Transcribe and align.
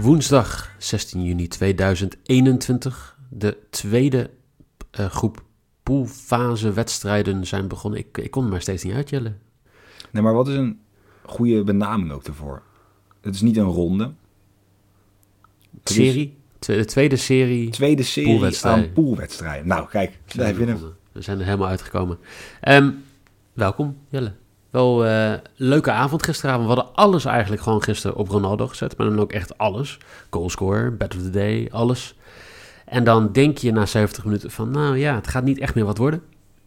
Woensdag 0.00 0.70
16 0.78 1.24
juni 1.24 1.48
2021. 1.48 3.18
De 3.28 3.56
tweede 3.70 4.30
uh, 5.00 5.06
groep 5.06 5.42
poolfase 5.82 6.72
wedstrijden 6.72 7.46
zijn 7.46 7.68
begonnen. 7.68 8.00
Ik, 8.00 8.18
ik 8.18 8.30
kon 8.30 8.44
er 8.44 8.50
maar 8.50 8.60
steeds 8.60 8.82
niet 8.82 8.94
uitjellen. 8.94 9.38
Nee, 10.10 10.22
maar 10.22 10.34
wat 10.34 10.48
is 10.48 10.54
een 10.54 10.80
goede 11.22 11.64
benaming 11.64 12.12
ook 12.12 12.24
ervoor? 12.24 12.62
Het 13.20 13.34
is 13.34 13.40
niet 13.40 13.56
een 13.56 13.64
ronde. 13.64 14.12
Het 15.70 15.88
serie? 15.88 16.36
De 16.58 16.84
tweede 16.84 17.16
serie. 17.16 17.70
Tweede 17.70 18.02
serie 18.02 18.32
poolwedstrijden. 18.32 18.84
aan 18.84 18.92
poolwedstrijden. 18.92 19.66
Nou, 19.66 19.88
kijk. 19.88 20.18
We 21.12 21.22
zijn 21.22 21.38
er 21.38 21.44
helemaal 21.44 21.68
uitgekomen. 21.68 22.18
Um, 22.68 23.04
welkom, 23.52 23.96
Jelle. 24.08 24.32
Wel 24.70 25.06
uh, 25.06 25.32
leuke 25.56 25.90
avond 25.90 26.22
gisteravond. 26.22 26.68
We 26.68 26.74
hadden 26.74 26.94
alles 26.94 27.24
eigenlijk 27.24 27.62
gewoon 27.62 27.82
gisteren 27.82 28.16
op 28.16 28.28
Ronaldo 28.28 28.66
gezet. 28.66 28.96
Maar 28.96 29.06
dan 29.06 29.20
ook 29.20 29.32
echt 29.32 29.58
alles. 29.58 29.98
Goalscore, 30.30 30.90
bed 30.90 31.14
of 31.14 31.22
the 31.22 31.30
day, 31.30 31.68
alles. 31.72 32.14
En 32.84 33.04
dan 33.04 33.32
denk 33.32 33.58
je 33.58 33.72
na 33.72 33.86
70 33.86 34.24
minuten 34.24 34.50
van, 34.50 34.70
nou 34.70 34.96
ja, 34.96 35.14
het 35.14 35.28
gaat 35.28 35.44
niet 35.44 35.58
echt 35.58 35.74
meer 35.74 35.84
wat 35.84 35.98
worden. 35.98 36.22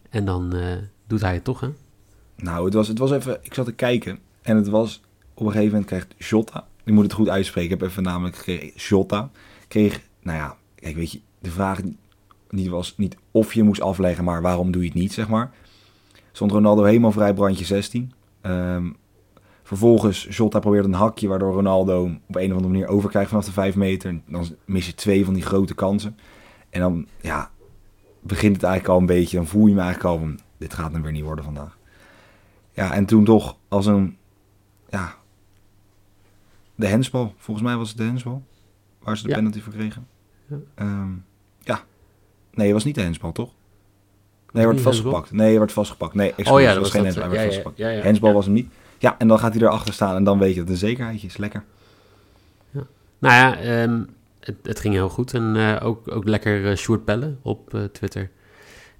En 0.09 0.25
dan 0.25 0.55
uh, 0.55 0.65
doet 1.07 1.21
hij 1.21 1.33
het 1.33 1.43
toch, 1.43 1.59
hè? 1.59 1.69
Nou, 2.35 2.65
het 2.65 2.73
was, 2.73 2.87
het 2.87 2.97
was 2.97 3.11
even, 3.11 3.39
ik 3.41 3.53
zat 3.53 3.65
te 3.65 3.73
kijken. 3.73 4.19
En 4.41 4.55
het 4.55 4.67
was, 4.67 5.01
op 5.33 5.45
een 5.45 5.51
gegeven 5.51 5.71
moment 5.71 5.85
krijgt 5.85 6.13
Jota, 6.17 6.65
ik 6.83 6.93
moet 6.93 7.03
het 7.03 7.13
goed 7.13 7.29
uitspreken, 7.29 7.71
ik 7.71 7.79
heb 7.79 7.89
even 7.89 8.03
namelijk 8.03 8.35
gekregen, 8.35 8.71
Jota, 8.75 9.29
kreeg, 9.67 10.01
nou 10.21 10.37
ja, 10.37 10.55
kijk, 10.75 10.95
weet 10.95 11.11
je, 11.11 11.19
de 11.39 11.51
vraag 11.51 11.79
niet 12.49 12.67
was 12.67 12.93
niet 12.97 13.17
of 13.31 13.53
je 13.53 13.63
moest 13.63 13.81
afleggen, 13.81 14.23
maar 14.23 14.41
waarom 14.41 14.71
doe 14.71 14.81
je 14.81 14.87
het 14.87 14.97
niet, 14.97 15.13
zeg 15.13 15.27
maar. 15.27 15.51
Stond 16.33 16.51
Ronaldo 16.51 16.83
helemaal 16.83 17.11
vrij, 17.11 17.33
brandje 17.33 17.65
16. 17.65 18.13
Um, 18.41 18.95
vervolgens, 19.63 20.27
Jota 20.29 20.59
probeert 20.59 20.85
een 20.85 20.93
hakje, 20.93 21.27
waardoor 21.27 21.53
Ronaldo 21.53 22.03
op 22.03 22.35
een 22.35 22.49
of 22.49 22.55
andere 22.55 22.73
manier 22.73 22.87
overkrijgt 22.87 23.29
vanaf 23.29 23.45
de 23.45 23.51
5 23.51 23.75
meter. 23.75 24.21
Dan 24.27 24.45
mis 24.65 24.85
je 24.85 24.93
twee 24.93 25.25
van 25.25 25.33
die 25.33 25.43
grote 25.43 25.75
kansen. 25.75 26.17
En 26.69 26.79
dan, 26.79 27.07
ja, 27.21 27.51
begint 28.19 28.55
het 28.55 28.63
eigenlijk 28.63 28.93
al 28.93 28.99
een 28.99 29.15
beetje, 29.15 29.37
dan 29.37 29.47
voel 29.47 29.67
je 29.67 29.73
me 29.73 29.81
eigenlijk 29.81 30.09
al 30.09 30.19
van, 30.19 30.39
dit 30.57 30.73
gaat 30.73 30.91
hem 30.91 31.01
weer 31.01 31.11
niet 31.11 31.23
worden 31.23 31.45
vandaag. 31.45 31.77
Ja, 32.71 32.93
en 32.93 33.05
toen 33.05 33.23
toch 33.23 33.57
als 33.67 33.85
een, 33.85 34.17
ja, 34.89 35.15
de 36.75 36.87
hensbal. 36.87 37.33
Volgens 37.37 37.65
mij 37.65 37.75
was 37.75 37.89
het 37.89 37.97
de 37.97 38.03
hensbal, 38.03 38.43
waar 38.99 39.17
ze 39.17 39.27
de 39.27 39.33
penalty 39.33 39.61
voor 39.61 39.73
kregen. 39.73 40.07
Ja. 40.47 40.57
Um, 40.79 41.25
ja. 41.59 41.83
Nee, 42.53 42.65
het 42.65 42.75
was 42.75 42.83
niet 42.83 42.95
de 42.95 43.01
hensbal, 43.01 43.31
toch? 43.31 43.53
Nee, 44.53 44.65
wordt 44.65 44.81
vastgepakt. 44.81 45.31
Nee, 45.31 45.57
wordt 45.57 45.71
vastgepakt. 45.71 46.13
Nee, 46.13 46.33
oh 46.43 46.61
ja, 46.61 46.73
dat 46.73 46.81
was 46.81 46.91
geen 46.91 47.03
hensbal. 47.03 47.29
Hij 47.29 47.37
werd 47.37 47.53
vastgepakt. 47.53 48.03
hensbal 48.03 48.33
was 48.33 48.45
hem 48.45 48.53
niet. 48.53 48.69
Ja, 48.97 49.15
en 49.17 49.27
dan 49.27 49.39
gaat 49.39 49.53
hij 49.53 49.61
erachter 49.61 49.93
staan 49.93 50.15
en 50.15 50.23
dan 50.23 50.39
weet 50.39 50.49
je 50.49 50.59
dat 50.59 50.63
het 50.63 50.81
een 50.81 50.87
zekerheidje 50.87 51.27
is. 51.27 51.37
Lekker. 51.37 51.63
Ja. 52.71 52.81
Nou 53.19 53.33
ja, 53.33 53.81
um, 53.83 54.09
het, 54.39 54.55
het, 54.63 54.79
ging 54.79 54.93
heel 54.93 55.09
goed. 55.09 55.33
En 55.33 55.55
uh, 55.55 55.79
ook, 55.83 56.11
ook 56.11 56.27
lekker 56.27 56.61
uh, 56.61 56.75
Sjoerd 56.75 57.05
Pelle 57.05 57.35
op 57.41 57.73
uh, 57.73 57.83
Twitter. 57.83 58.31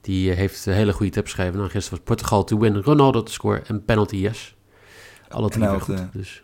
Die 0.02 0.32
heeft 0.32 0.66
hele 0.66 0.94
goede 0.94 1.12
tips 1.12 1.32
geschreven. 1.32 1.58
Nou, 1.58 1.70
gisteren 1.70 1.98
was 1.98 2.08
Portugal 2.08 2.44
to 2.44 2.58
win, 2.58 2.82
Ronaldo 2.82 3.24
te 3.24 3.32
score 3.32 3.62
en 3.68 3.86
penalty 3.86 4.16
yes. 4.16 4.56
Alle 5.30 5.50
drie 5.50 5.80
goed. 5.80 6.14
Dus. 6.14 6.44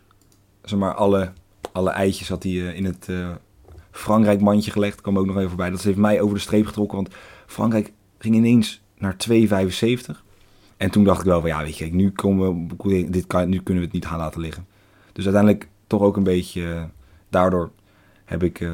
Zeg 0.62 0.78
maar, 0.78 0.94
alle, 0.94 1.32
alle 1.72 1.90
eitjes 1.90 2.28
had 2.28 2.42
hij 2.42 2.52
in 2.52 2.84
het 2.84 3.08
Frankrijk 3.90 4.40
mandje 4.40 4.70
gelegd. 4.70 5.00
Kwam 5.00 5.18
ook 5.18 5.26
nog 5.26 5.36
even 5.36 5.48
voorbij. 5.48 5.70
Dat 5.70 5.82
heeft 5.82 5.98
mij 5.98 6.20
over 6.20 6.34
de 6.34 6.40
streep 6.40 6.66
getrokken. 6.66 6.96
Want 6.96 7.14
Frankrijk 7.46 7.92
ging 8.18 8.34
ineens 8.34 8.82
naar 9.00 9.16
2,75. 9.28 10.20
En 10.76 10.90
toen 10.90 11.04
dacht 11.04 11.20
ik 11.20 11.26
wel 11.26 11.40
van 11.40 11.48
ja, 11.48 11.62
weet 11.62 11.78
je, 11.78 11.94
nu, 11.94 12.10
komen 12.10 12.68
we, 12.78 13.10
dit 13.10 13.26
kan, 13.26 13.48
nu 13.48 13.56
kunnen 13.56 13.82
we 13.82 13.88
het 13.88 13.92
niet 13.92 14.06
gaan 14.06 14.18
laten 14.18 14.40
liggen. 14.40 14.66
Dus 15.12 15.24
uiteindelijk 15.24 15.68
toch 15.86 16.00
ook 16.00 16.16
een 16.16 16.22
beetje, 16.22 16.62
uh, 16.62 16.82
daardoor 17.28 17.70
heb 18.24 18.42
ik, 18.42 18.60
uh, 18.60 18.72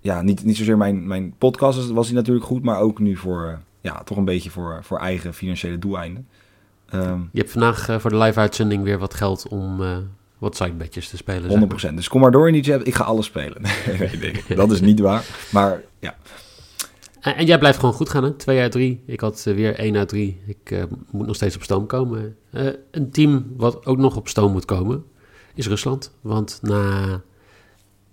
ja, 0.00 0.22
niet, 0.22 0.44
niet 0.44 0.56
zozeer 0.56 0.76
mijn, 0.76 1.06
mijn 1.06 1.34
podcast 1.38 1.90
was 1.90 2.06
hij 2.06 2.16
natuurlijk 2.16 2.46
goed, 2.46 2.62
maar 2.62 2.78
ook 2.78 2.98
nu 2.98 3.16
voor, 3.16 3.44
uh, 3.46 3.56
ja, 3.80 4.02
toch 4.02 4.16
een 4.16 4.24
beetje 4.24 4.50
voor, 4.50 4.78
voor 4.82 4.98
eigen 4.98 5.34
financiële 5.34 5.78
doeleinden. 5.78 6.28
Um, 6.94 7.28
je 7.32 7.38
hebt 7.38 7.52
vandaag 7.52 8.00
voor 8.00 8.10
de 8.10 8.16
live-uitzending 8.16 8.82
weer 8.82 8.98
wat 8.98 9.14
geld 9.14 9.48
om 9.48 9.80
wat 10.38 10.56
sidebetjes 10.56 11.08
te 11.08 11.16
spelen. 11.16 11.68
100%. 11.90 11.94
Dus 11.94 12.08
kom 12.08 12.20
maar 12.20 12.30
door 12.30 12.48
in 12.48 12.62
die 12.62 12.82
ik 12.84 12.94
ga 12.94 13.04
alles 13.04 13.26
spelen. 13.26 13.62
nee, 13.98 14.32
nee, 14.48 14.56
dat 14.56 14.70
is 14.70 14.80
niet 14.80 15.00
waar, 15.00 15.24
maar 15.52 15.82
ja. 15.98 16.16
En, 17.20 17.46
jij 17.46 17.58
blijft 17.58 17.78
gewoon 17.78 17.94
goed 17.94 18.08
gaan, 18.08 18.24
hè? 18.24 18.32
2 18.32 18.60
uit 18.60 18.72
3. 18.72 19.02
Ik 19.06 19.20
had 19.20 19.44
uh, 19.48 19.54
weer 19.54 19.78
1 19.78 19.96
uit 19.96 20.08
3. 20.08 20.42
Ik 20.46 20.70
uh, 20.70 20.82
moet 21.10 21.26
nog 21.26 21.36
steeds 21.36 21.56
op 21.56 21.62
stoom 21.62 21.86
komen. 21.86 22.36
Een 22.90 23.10
team 23.10 23.52
wat 23.56 23.86
ook 23.86 23.98
nog 23.98 24.16
op 24.16 24.28
stoom 24.28 24.52
moet 24.52 24.64
komen, 24.64 25.04
is 25.54 25.66
Rusland. 25.66 26.12
Want 26.20 26.58
na, 26.62 27.22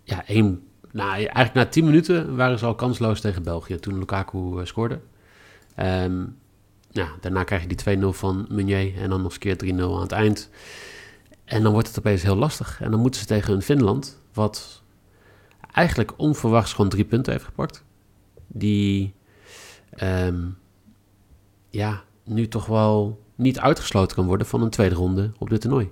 ja, 0.03 0.25
één, 0.25 0.63
na, 0.91 1.11
eigenlijk 1.11 1.53
na 1.53 1.65
10 1.65 1.85
minuten 1.85 2.35
waren 2.35 2.59
ze 2.59 2.65
al 2.65 2.75
kansloos 2.75 3.21
tegen 3.21 3.43
België 3.43 3.79
toen 3.79 3.99
Lukaku 3.99 4.65
scoorde. 4.65 4.99
Um, 5.79 6.37
ja, 6.89 7.07
daarna 7.21 7.43
krijg 7.43 7.61
je 7.61 7.67
die 7.67 7.97
2-0 7.97 8.07
van 8.07 8.45
Meunier 8.49 8.97
en 8.97 9.09
dan 9.09 9.21
nog 9.21 9.31
eens 9.31 9.37
keer 9.37 9.73
3-0 9.73 9.79
aan 9.79 10.01
het 10.01 10.11
eind. 10.11 10.49
En 11.43 11.63
dan 11.63 11.71
wordt 11.71 11.87
het 11.87 11.97
opeens 11.97 12.23
heel 12.23 12.35
lastig. 12.35 12.81
En 12.81 12.91
dan 12.91 12.99
moeten 12.99 13.19
ze 13.19 13.25
tegen 13.25 13.53
een 13.53 13.61
Finland, 13.61 14.21
wat 14.33 14.83
eigenlijk 15.71 16.13
onverwachts 16.17 16.73
gewoon 16.73 16.89
drie 16.89 17.05
punten 17.05 17.31
heeft 17.31 17.45
gepakt 17.45 17.85
die 18.57 19.13
um, 20.03 20.57
ja, 21.69 22.03
nu 22.23 22.47
toch 22.47 22.65
wel 22.65 23.19
niet 23.35 23.59
uitgesloten 23.59 24.15
kan 24.15 24.25
worden 24.25 24.47
van 24.47 24.61
een 24.61 24.69
tweede 24.69 24.95
ronde 24.95 25.31
op 25.37 25.49
dit 25.49 25.61
toernooi. 25.61 25.89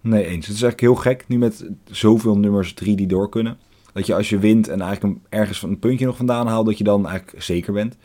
Nee, 0.00 0.24
eens. 0.24 0.46
Het 0.46 0.56
is 0.56 0.62
eigenlijk 0.62 0.80
heel 0.80 1.12
gek, 1.12 1.28
nu 1.28 1.38
met 1.38 1.70
zoveel 1.84 2.38
nummers 2.38 2.74
drie 2.74 2.96
die 2.96 3.06
door 3.06 3.28
kunnen. 3.28 3.58
Dat 3.92 4.06
je 4.06 4.14
als 4.14 4.28
je 4.28 4.38
wint 4.38 4.68
en 4.68 4.80
eigenlijk 4.80 5.18
ergens 5.28 5.58
van 5.58 5.68
een 5.68 5.78
puntje 5.78 6.06
nog 6.06 6.16
vandaan 6.16 6.46
haalt, 6.46 6.66
dat 6.66 6.78
je 6.78 6.84
dan 6.84 7.06
eigenlijk 7.06 7.42
zeker 7.42 7.72
bent. 7.72 7.96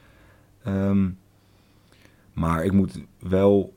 Um, 0.67 1.17
maar 2.33 2.65
ik 2.65 2.71
moet 2.71 3.01
wel. 3.19 3.75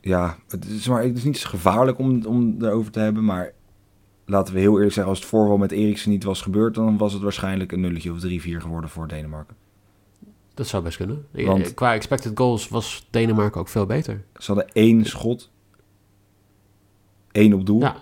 Ja, 0.00 0.38
het 0.48 0.64
is, 0.64 0.88
maar, 0.88 1.02
het 1.02 1.16
is 1.16 1.24
niet 1.24 1.44
gevaarlijk 1.44 1.98
om, 1.98 2.24
om 2.26 2.56
erover 2.60 2.92
te 2.92 3.00
hebben. 3.00 3.24
Maar 3.24 3.52
laten 4.24 4.54
we 4.54 4.60
heel 4.60 4.74
eerlijk 4.74 4.92
zeggen, 4.92 5.12
als 5.12 5.20
het 5.20 5.28
voorval 5.28 5.56
met 5.56 5.72
Eriksen 5.72 6.10
niet 6.10 6.24
was 6.24 6.42
gebeurd, 6.42 6.74
dan 6.74 6.96
was 6.96 7.12
het 7.12 7.22
waarschijnlijk 7.22 7.72
een 7.72 7.80
nulletje 7.80 8.12
of 8.12 8.18
3-4 8.24 8.62
geworden 8.62 8.90
voor 8.90 9.08
Denemarken. 9.08 9.56
Dat 10.54 10.66
zou 10.66 10.82
best 10.82 10.96
kunnen. 10.96 11.26
Want, 11.30 11.74
Qua 11.74 11.94
expected 11.94 12.32
goals 12.34 12.68
was 12.68 13.06
Denemarken 13.10 13.60
ook 13.60 13.68
veel 13.68 13.86
beter. 13.86 14.24
Ze 14.36 14.52
hadden 14.52 14.72
één 14.72 15.04
schot, 15.04 15.50
één 17.32 17.52
op 17.52 17.66
doel, 17.66 17.80
ja. 17.80 17.96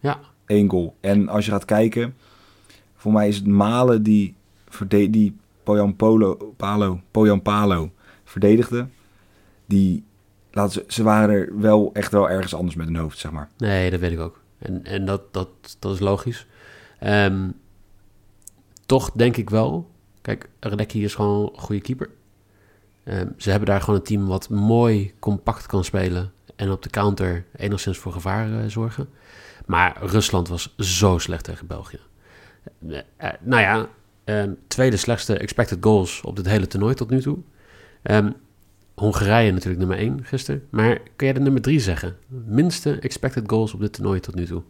Ja. 0.00 0.20
één 0.46 0.70
goal. 0.70 0.96
En 1.00 1.28
als 1.28 1.44
je 1.44 1.50
gaat 1.50 1.64
kijken, 1.64 2.14
voor 2.96 3.12
mij 3.12 3.28
is 3.28 3.36
het 3.36 3.46
Malen 3.46 4.02
die, 4.02 4.34
die 4.88 5.36
Poyan 5.62 5.96
Polo, 5.96 6.54
Palo, 6.56 7.00
Poyan 7.10 7.42
Palo 7.42 7.90
verdedigde. 8.24 8.88
Die, 9.66 10.04
laten 10.50 10.72
ze, 10.72 10.84
ze 10.88 11.02
waren 11.02 11.30
er 11.30 11.58
wel 11.58 11.90
echt 11.92 12.12
wel 12.12 12.30
ergens 12.30 12.54
anders 12.54 12.74
met 12.76 12.86
hun 12.86 12.96
hoofd, 12.96 13.18
zeg 13.18 13.32
maar. 13.32 13.48
Nee, 13.56 13.90
dat 13.90 14.00
weet 14.00 14.12
ik 14.12 14.20
ook. 14.20 14.37
En, 14.58 14.84
en 14.84 15.04
dat, 15.04 15.32
dat, 15.32 15.48
dat 15.78 15.94
is 15.94 16.00
logisch. 16.00 16.46
Um, 17.04 17.54
toch 18.86 19.10
denk 19.10 19.36
ik 19.36 19.50
wel... 19.50 19.90
Kijk, 20.20 20.48
Radecki 20.60 21.04
is 21.04 21.14
gewoon 21.14 21.52
een 21.52 21.60
goede 21.60 21.82
keeper. 21.82 22.10
Um, 23.04 23.34
ze 23.36 23.50
hebben 23.50 23.68
daar 23.68 23.80
gewoon 23.80 23.98
een 23.98 24.06
team 24.06 24.26
wat 24.26 24.48
mooi 24.48 25.14
compact 25.18 25.66
kan 25.66 25.84
spelen... 25.84 26.32
en 26.56 26.70
op 26.70 26.82
de 26.82 26.90
counter 26.90 27.44
enigszins 27.56 27.98
voor 27.98 28.12
gevaar 28.12 28.48
uh, 28.48 28.58
zorgen. 28.66 29.08
Maar 29.66 29.96
Rusland 30.00 30.48
was 30.48 30.74
zo 30.76 31.18
slecht 31.18 31.44
tegen 31.44 31.66
België. 31.66 31.98
Uh, 32.86 32.98
uh, 33.20 33.30
nou 33.40 33.62
ja, 33.62 33.88
um, 34.24 34.58
tweede 34.66 34.96
slechtste 34.96 35.38
expected 35.38 35.78
goals 35.80 36.20
op 36.20 36.36
dit 36.36 36.46
hele 36.46 36.66
toernooi 36.66 36.94
tot 36.94 37.10
nu 37.10 37.20
toe. 37.20 37.38
Hongarije 38.98 39.50
natuurlijk 39.52 39.78
nummer 39.78 39.98
1 39.98 40.24
gisteren. 40.24 40.66
Maar 40.70 40.98
kun 41.16 41.26
jij 41.26 41.32
de 41.32 41.40
nummer 41.40 41.62
3 41.62 41.80
zeggen? 41.80 42.16
Minste 42.28 42.98
expected 43.00 43.50
goals 43.50 43.74
op 43.74 43.80
dit 43.80 43.92
toernooi 43.92 44.20
tot 44.20 44.34
nu 44.34 44.46
toe. 44.46 44.62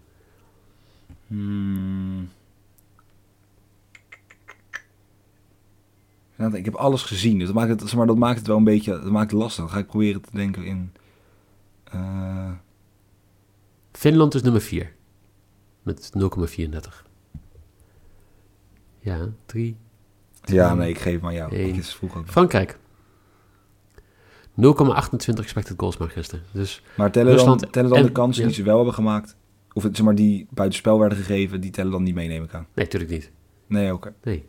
Hmm. 1.26 2.28
Nou, 6.36 6.56
Ik 6.56 6.64
heb 6.64 6.74
alles 6.74 7.02
gezien, 7.02 7.38
dus 7.38 7.46
dat 7.46 7.56
maakt 7.56 7.68
het, 7.70 7.80
zeg 7.80 7.94
maar, 7.94 8.06
dat 8.06 8.16
maakt 8.16 8.38
het 8.38 8.46
wel 8.46 8.56
een 8.56 8.64
beetje 8.64 8.90
dat 8.90 9.10
maakt 9.10 9.30
het 9.30 9.40
lastig. 9.40 9.64
Dan 9.64 9.72
ga 9.72 9.78
ik 9.78 9.86
proberen 9.86 10.20
te 10.22 10.28
denken 10.32 10.64
in... 10.64 10.92
eh, 11.84 12.50
Finland 13.92 14.34
is 14.34 14.42
nummer 14.42 14.60
4. 14.60 14.92
Met 15.82 16.10
0,34. 16.18 17.06
Ja, 18.98 19.28
3. 19.46 19.76
ja, 20.44 20.74
nee, 20.74 20.88
ik 20.90 20.98
geef 20.98 21.20
maar 21.20 21.32
jou. 21.34 21.54
Is 21.54 21.94
vroeg 21.94 22.16
ook. 22.16 22.28
Frankrijk. 22.28 22.78
0,28 24.60 25.38
expected 25.40 25.74
goals 25.76 25.96
maar 25.96 26.10
gisteren. 26.10 26.44
Dus 26.52 26.82
Maar 26.96 27.10
tellen 27.12 27.32
Rusland 27.32 27.60
dan, 27.60 27.70
tellen 27.70 27.88
dan 27.90 27.98
en- 27.98 28.04
de 28.06 28.12
kansen 28.12 28.42
ja. 28.42 28.48
die 28.48 28.56
ze 28.56 28.62
wel 28.62 28.76
hebben 28.76 28.94
gemaakt? 28.94 29.36
Of 29.72 29.82
het, 29.82 29.96
zeg 29.96 30.04
maar, 30.04 30.14
die 30.14 30.46
buitenspel 30.50 30.98
werden 30.98 31.18
gegeven, 31.18 31.60
die 31.60 31.70
tellen 31.70 31.92
dan 31.92 32.02
niet 32.02 32.14
mee, 32.14 32.28
neem 32.28 32.42
ik 32.44 32.54
aan. 32.54 32.66
nee, 32.74 32.84
natuurlijk 32.84 33.10
niet. 33.12 33.30
Nee, 33.66 33.92
oké. 33.94 34.14
Nee. 34.22 34.44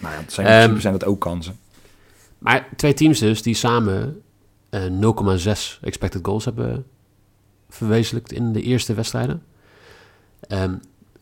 Nou 0.00 0.14
ja, 0.14 0.20
het 0.20 0.32
zijn, 0.32 0.46
in 0.46 0.52
principe 0.52 0.80
zijn 0.80 0.92
dat 0.98 1.04
ook 1.04 1.20
kansen. 1.20 1.56
Maar 2.38 2.68
twee 2.76 2.94
teams 2.94 3.18
dus 3.18 3.42
die 3.42 3.54
samen 3.54 4.22
eh, 4.70 4.84
0,6 4.84 5.78
expected 5.80 6.20
goals 6.26 6.44
hebben 6.44 6.86
verwezenlijkt 7.68 8.32
in 8.32 8.52
de 8.52 8.62
eerste 8.62 8.94
wedstrijden. 8.94 9.42
Ehm, 10.40 10.74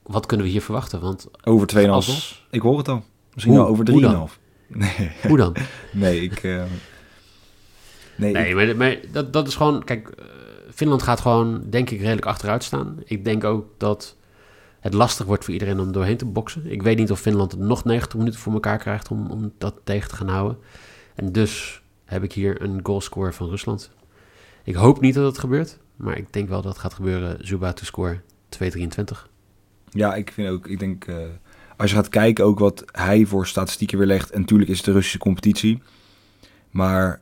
wat 0.02 0.26
kunnen 0.26 0.46
we 0.46 0.52
hier 0.52 0.62
verwachten? 0.62 1.00
Want 1.00 1.28
Over 1.44 1.66
2,5 1.66 1.88
als- 1.88 2.06
goals. 2.06 2.46
Ik 2.50 2.60
hoor 2.60 2.78
het 2.78 2.88
al. 2.88 3.02
Misschien 3.34 3.54
wel 3.54 3.66
over 3.66 3.90
hoe 3.90 4.00
dan? 4.00 4.28
3,5. 4.28 4.38
Nee, 4.68 5.10
hoe 5.28 5.36
dan? 5.36 5.56
nee, 5.92 6.20
ik... 6.22 6.42
eh, 6.42 6.62
nee, 8.20 8.32
Nee, 8.32 8.49
ik- 8.49 8.55
maar, 8.55 8.76
maar 8.76 8.96
dat, 9.12 9.32
dat 9.32 9.46
is 9.49 9.55
gewoon... 9.55 9.84
Kijk, 9.84 10.08
eh, 10.08 10.25
Finland 10.75 11.02
gaat 11.02 11.20
gewoon, 11.20 11.62
denk 11.70 11.90
ik, 11.90 12.00
redelijk 12.00 12.26
achteruit 12.26 12.64
staan. 12.64 12.96
Ik 13.05 13.25
denk 13.25 13.44
ook 13.44 13.67
dat 13.78 14.17
het 14.81 14.94
lastig 14.94 15.26
wordt 15.26 15.44
voor 15.44 15.52
iedereen 15.52 15.81
om 15.81 15.93
doorheen 15.93 16.17
te 16.17 16.25
boksen. 16.25 16.70
Ik 16.70 16.82
weet 16.82 16.99
niet 16.99 17.11
of 17.11 17.20
Finland 17.20 17.52
het 17.52 17.61
nog 17.61 17.84
90 17.84 18.19
minuten 18.19 18.40
voor 18.40 18.52
elkaar 18.52 18.78
krijgt 18.78 19.08
om, 19.11 19.31
om 19.31 19.52
dat 19.58 19.75
tegen 19.84 20.08
te 20.08 20.17
gaan 20.17 20.28
houden. 20.28 20.58
En 21.14 21.32
dus 21.32 21.82
heb 22.05 22.22
ik 22.22 22.32
hier 22.32 22.62
een 22.62 22.81
goalscore 22.82 23.32
van 23.32 23.49
Rusland. 23.49 23.90
Ik 24.64 24.75
hoop 24.75 25.00
niet 25.00 25.14
dat 25.14 25.26
het 25.26 25.38
gebeurt, 25.38 25.78
maar 25.96 26.16
ik 26.16 26.32
denk 26.32 26.49
wel 26.49 26.62
dat 26.62 26.73
het 26.73 26.81
gaat 26.81 26.94
gebeuren. 26.94 27.46
Zuba 27.46 27.73
to 27.73 27.84
score 27.84 28.20
2,23. 28.49 29.28
Ja, 29.90 30.14
ik 30.14 30.32
vind 30.32 30.49
ook, 30.49 30.66
ik 30.66 30.78
denk, 30.78 31.05
eh, 31.05 31.16
als 31.76 31.90
je 31.90 31.96
gaat 31.96 32.08
kijken 32.08 32.44
ook 32.44 32.58
wat 32.58 32.84
hij 32.93 33.25
voor 33.26 33.46
statistieken 33.46 33.99
weer 33.99 34.06
legt, 34.06 34.31
en 34.31 34.40
natuurlijk 34.40 34.70
is 34.70 34.76
het 34.76 34.87
de 34.87 34.93
Russische 34.93 35.19
competitie, 35.19 35.82
maar 36.70 37.20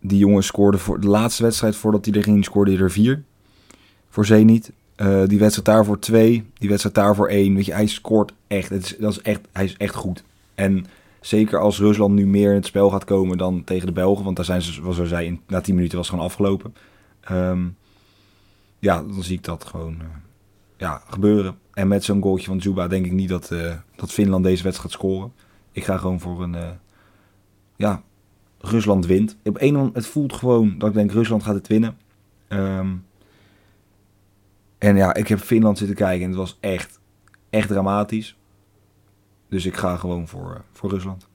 die 0.00 0.18
jongen 0.18 0.42
scoorde 0.42 0.78
voor 0.78 1.00
de 1.00 1.08
laatste 1.08 1.42
wedstrijd 1.42 1.76
voordat 1.76 2.04
hij 2.04 2.14
er 2.14 2.22
ging, 2.22 2.44
scoorde 2.44 2.70
hij 2.72 2.80
er 2.80 2.90
vier 2.90 3.22
voor 4.08 4.26
Zenit. 4.26 4.72
Eh, 4.94 5.22
die 5.26 5.38
wedstrijd 5.38 5.66
daarvoor 5.66 5.98
twee, 5.98 6.50
die 6.54 6.68
wedstrijd 6.68 6.94
daarvoor 6.94 7.28
één. 7.28 7.54
Weet 7.54 7.66
je, 7.66 7.72
hij 7.72 7.86
scoort 7.86 8.32
echt, 8.46 8.68
het 8.68 8.84
is, 8.84 8.96
dat 8.96 9.12
is 9.12 9.22
echt, 9.22 9.40
hij 9.52 9.64
is 9.64 9.76
echt 9.76 9.94
goed. 9.94 10.24
En 10.54 10.86
zeker 11.20 11.58
als 11.58 11.78
Rusland 11.78 12.14
nu 12.14 12.26
meer 12.26 12.48
in 12.48 12.56
het 12.56 12.66
spel 12.66 12.90
gaat 12.90 13.04
komen 13.04 13.38
dan 13.38 13.64
tegen 13.64 13.86
de 13.86 13.92
Belgen, 13.92 14.24
want 14.24 14.36
daar 14.36 14.44
zijn 14.44 14.62
ze, 14.62 14.72
zoals 14.72 14.98
we 14.98 15.06
zei, 15.06 15.40
na 15.46 15.60
10 15.60 15.74
minuten 15.74 15.96
was 15.96 16.06
het 16.06 16.14
gewoon 16.14 16.30
afgelopen. 16.30 16.74
Ehm, 17.20 17.66
ja, 18.78 19.02
dan 19.02 19.22
zie 19.22 19.36
ik 19.36 19.44
dat 19.44 19.64
gewoon 19.64 20.00
eh, 20.00 20.06
ja, 20.76 21.02
gebeuren. 21.08 21.58
En 21.72 21.88
met 21.88 22.04
zo'n 22.04 22.22
goaltje 22.22 22.46
van 22.46 22.60
Zuba 22.60 22.88
denk 22.88 23.06
ik 23.06 23.12
niet 23.12 23.28
dat, 23.28 23.50
eh, 23.50 23.74
dat 23.96 24.12
Finland 24.12 24.44
deze 24.44 24.62
wedstrijd 24.62 24.92
gaat 24.92 25.00
scoren. 25.00 25.32
Ik 25.72 25.84
ga 25.84 25.96
gewoon 25.96 26.20
voor 26.20 26.42
een, 26.42 26.56
ja, 27.76 28.02
Rusland 28.58 29.06
wint. 29.06 29.36
Op 29.44 29.60
een 29.60 29.74
moment, 29.74 29.94
het 29.94 30.06
voelt 30.06 30.32
gewoon 30.32 30.78
dat 30.78 30.88
ik 30.88 30.94
denk 30.94 31.12
Rusland 31.12 31.42
gaat 31.42 31.54
het 31.54 31.66
winnen. 31.66 31.96
Ehm, 32.48 32.94
en 34.78 34.96
ja, 34.96 35.14
ik 35.14 35.28
heb 35.28 35.38
Finland 35.38 35.78
zitten 35.78 35.96
kijken 35.96 36.22
en 36.22 36.28
het 36.28 36.38
was 36.38 36.56
echt, 36.60 37.00
echt 37.50 37.68
dramatisch. 37.68 38.36
Dus 39.48 39.66
ik 39.66 39.76
ga 39.76 39.96
gewoon 39.96 40.28
voor, 40.28 40.54
eh, 40.54 40.60
voor 40.72 40.90
Rusland. 40.90 41.28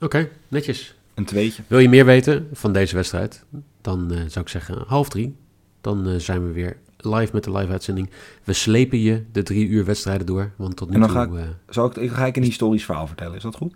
Oké, 0.00 0.28
netjes. 0.48 0.96
Een 1.14 1.24
tweetje. 1.24 1.62
Wil 1.66 1.78
je 1.78 1.88
meer 1.88 2.04
weten 2.04 2.48
van 2.52 2.72
deze 2.72 2.94
wedstrijd? 2.94 3.44
Dan 3.80 4.12
eh, 4.12 4.18
zou 4.26 4.40
ik 4.40 4.48
zeggen 4.48 4.84
half 4.86 5.08
drie. 5.08 5.36
Dan 5.80 6.08
eh, 6.08 6.16
zijn 6.16 6.46
we 6.46 6.52
weer 6.52 6.76
live 6.96 7.30
met 7.32 7.44
de 7.44 7.52
live-uitzending. 7.52 8.10
We 8.44 8.52
slepen 8.52 8.98
je 8.98 9.24
de 9.32 9.42
drie 9.42 9.68
uur 9.68 9.84
wedstrijden 9.84 10.26
door. 10.26 10.52
Want 10.56 10.76
tot 10.76 10.88
nu 10.88 10.94
En 10.94 11.00
dan 11.00 11.08
toe... 11.08 11.38
ga 11.38 11.54
Zal 11.68 11.86
ik, 11.86 11.96
ik 11.96 12.10
ga 12.10 12.26
ik 12.26 12.36
een 12.36 12.42
historisch 12.42 12.84
verhaal 12.84 13.06
vertellen, 13.06 13.36
is 13.36 13.42
dat 13.42 13.56
goed? 13.56 13.74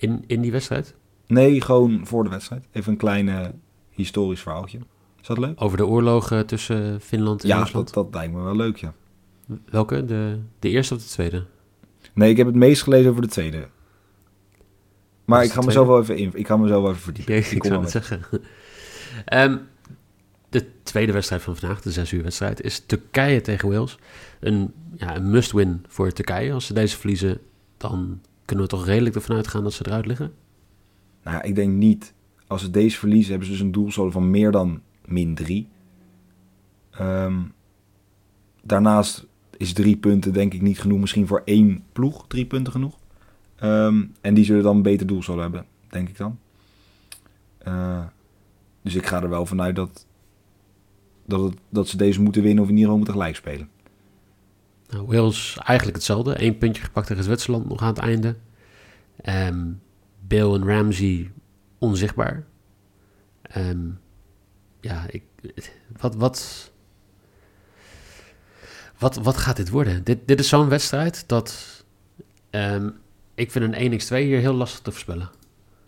In, 0.00 0.24
in 0.26 0.40
die 0.40 0.52
wedstrijd? 0.52 0.94
Nee, 1.26 1.60
gewoon 1.60 2.06
voor 2.06 2.24
de 2.24 2.30
wedstrijd. 2.30 2.64
Even 2.72 2.92
een 2.92 2.98
klein 2.98 3.28
eh, 3.28 3.46
historisch 3.90 4.40
verhaaltje. 4.40 4.78
Is 5.20 5.26
dat 5.26 5.38
leuk? 5.38 5.62
Over 5.62 5.76
de 5.76 5.86
oorlogen 5.86 6.46
tussen 6.46 7.00
Finland 7.00 7.42
en 7.42 7.48
Ja, 7.48 7.58
Rusland? 7.58 7.94
dat, 7.94 8.04
dat 8.04 8.14
lijkt 8.14 8.32
me 8.34 8.42
wel 8.42 8.56
leuk, 8.56 8.76
ja. 8.76 8.94
Welke? 9.70 10.04
De, 10.04 10.38
de 10.58 10.68
eerste 10.68 10.94
of 10.94 11.02
de 11.02 11.08
tweede? 11.08 11.46
Nee, 12.14 12.30
ik 12.30 12.36
heb 12.36 12.46
het 12.46 12.56
meest 12.56 12.82
gelezen 12.82 13.10
over 13.10 13.22
de 13.22 13.28
tweede. 13.28 13.68
Maar 15.24 15.44
ik 15.44 15.50
ga 15.52 15.60
de 15.60 15.66
mezelf 15.66 15.86
wel 15.86 16.00
even 16.00 16.16
in, 16.16 16.30
ik 16.34 16.46
ga 16.46 16.56
mezelf 16.56 16.82
wel 16.82 16.90
even 16.90 17.02
verdiepen. 17.02 17.34
Ja, 17.34 17.40
Ik 17.40 17.46
ik 17.50 17.64
zou 17.64 17.80
het 17.80 17.90
zeggen. 17.90 18.20
Ehm, 19.24 19.56
de 20.48 20.66
tweede 20.82 21.12
wedstrijd 21.12 21.42
van 21.42 21.56
vandaag, 21.56 21.80
de 21.80 21.90
zes 21.92 22.12
uur 22.12 22.22
wedstrijd, 22.22 22.62
is 22.62 22.80
Turkije 22.86 23.40
tegen 23.40 23.68
Wales. 23.68 23.98
Een, 24.40 24.72
ja, 24.96 25.16
een 25.16 25.30
must-win 25.30 25.84
voor 25.88 26.12
Turkije. 26.12 26.52
Als 26.52 26.66
ze 26.66 26.74
deze 26.74 26.96
verliezen, 26.96 27.38
dan 27.76 28.20
kunnen 28.50 28.68
we 28.68 28.76
toch 28.76 28.86
redelijk 28.86 29.14
ervan 29.14 29.36
uitgaan 29.36 29.62
dat 29.62 29.72
ze 29.72 29.86
eruit 29.86 30.06
liggen. 30.06 30.32
Nou 31.22 31.42
ik 31.42 31.54
denk 31.54 31.72
niet. 31.72 32.14
Als 32.46 32.62
ze 32.62 32.70
deze 32.70 32.98
verliezen, 32.98 33.30
hebben 33.30 33.46
ze 33.48 33.52
dus 33.52 33.62
een 33.62 33.72
doelsaldo 33.72 34.10
van 34.10 34.30
meer 34.30 34.50
dan 34.50 34.80
min 35.04 35.34
3. 35.34 35.68
daarnaast 38.62 39.26
is 39.56 39.72
drie 39.72 39.96
punten 39.96 40.32
denk 40.32 40.54
ik 40.54 40.62
niet 40.62 40.80
genoeg. 40.80 41.00
Misschien 41.00 41.26
voor 41.26 41.42
één 41.44 41.84
ploeg 41.92 42.26
drie 42.26 42.46
punten 42.46 42.72
genoeg. 42.72 42.98
Ehm, 43.56 44.04
en 44.20 44.34
die 44.34 44.44
zullen 44.44 44.62
dan 44.62 44.76
een 44.76 44.82
beter 44.82 45.06
doelsaldo 45.06 45.42
hebben, 45.42 45.66
denk 45.88 46.08
ik 46.08 46.16
dan. 46.16 46.38
Eh, 47.58 48.04
dus 48.82 48.94
ik 48.94 49.06
ga 49.06 49.22
er 49.22 49.28
wel 49.28 49.46
vanuit 49.46 49.76
dat, 49.76 50.06
dat, 51.26 51.40
het, 51.40 51.58
dat 51.68 51.88
ze 51.88 51.96
deze 51.96 52.20
moeten 52.20 52.42
winnen 52.42 52.62
of 52.62 52.70
in 52.70 52.76
ieder 52.76 52.90
geval 52.90 53.04
moeten 53.04 53.14
gelijk 53.14 53.36
spelen. 53.36 53.68
Nou, 54.90 55.06
Wales 55.06 55.56
eigenlijk 55.62 55.96
hetzelfde. 55.96 56.42
Eén 56.42 56.58
puntje 56.58 56.82
gepakt 56.82 57.06
tegen 57.06 57.24
Zwitserland 57.24 57.68
nog 57.68 57.80
aan 57.80 57.88
het 57.88 57.98
einde. 57.98 58.36
Ehm 59.22 59.66
Bale 60.30 60.58
en 60.58 60.66
Ramsey 60.66 61.30
onzichtbaar. 61.78 62.46
Ehm, 63.42 63.88
ja, 64.80 65.04
ik, 65.08 65.22
wat, 66.00 66.14
wat, 66.14 66.70
wat, 68.98 69.16
wat 69.16 69.36
gaat 69.36 69.56
dit 69.56 69.70
worden? 69.70 70.04
Dit, 70.04 70.18
dit 70.26 70.40
is 70.40 70.48
zo'n 70.48 70.68
wedstrijd 70.68 71.24
dat 71.26 71.84
ehm, 72.50 72.90
ik 73.34 73.50
vind 73.50 73.74
een 73.74 74.00
1x2 74.00 74.06
hier 74.08 74.38
heel 74.38 74.54
lastig 74.54 74.80
te 74.80 74.90
voorspellen. 74.90 75.30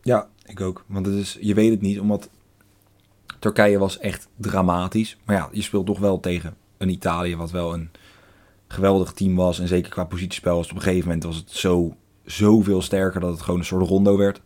Ja, 0.03 0.29
ik 0.45 0.61
ook. 0.61 0.85
Want 0.87 1.07
het 1.07 1.15
is, 1.15 1.39
je 1.41 1.55
weet 1.55 1.71
het 1.71 1.81
niet, 1.81 2.01
omdat 2.01 2.29
Turkije 3.39 3.79
was 3.79 3.99
echt 3.99 4.29
dramatisch. 4.37 5.17
Maar 5.25 5.37
ja, 5.37 5.49
je 5.53 5.63
speelt 5.63 5.87
toch 5.87 5.99
wel 5.99 6.21
tegen 6.21 6.57
een 6.79 6.89
Italië 6.89 7.37
wat 7.37 7.51
wel 7.51 7.75
een 7.75 7.91
geweldig 8.73 9.13
team 9.13 9.35
was. 9.35 9.59
En 9.61 9.69
zeker 9.69 9.91
qua 9.91 10.05
positiespel 10.05 10.55
was 10.57 10.63
het 10.63 10.71
op 10.71 10.77
een 10.77 10.83
gegeven 10.83 11.07
moment 11.07 11.25
was 11.25 11.37
het 11.37 11.51
zo, 11.51 11.97
zoveel 12.25 12.83
sterker 12.83 13.21
dat 13.21 13.31
het 13.31 13.43
gewoon 13.43 13.61
een 13.61 13.67
soort 13.67 13.89
rondo 13.89 14.17
werd. 14.17 14.41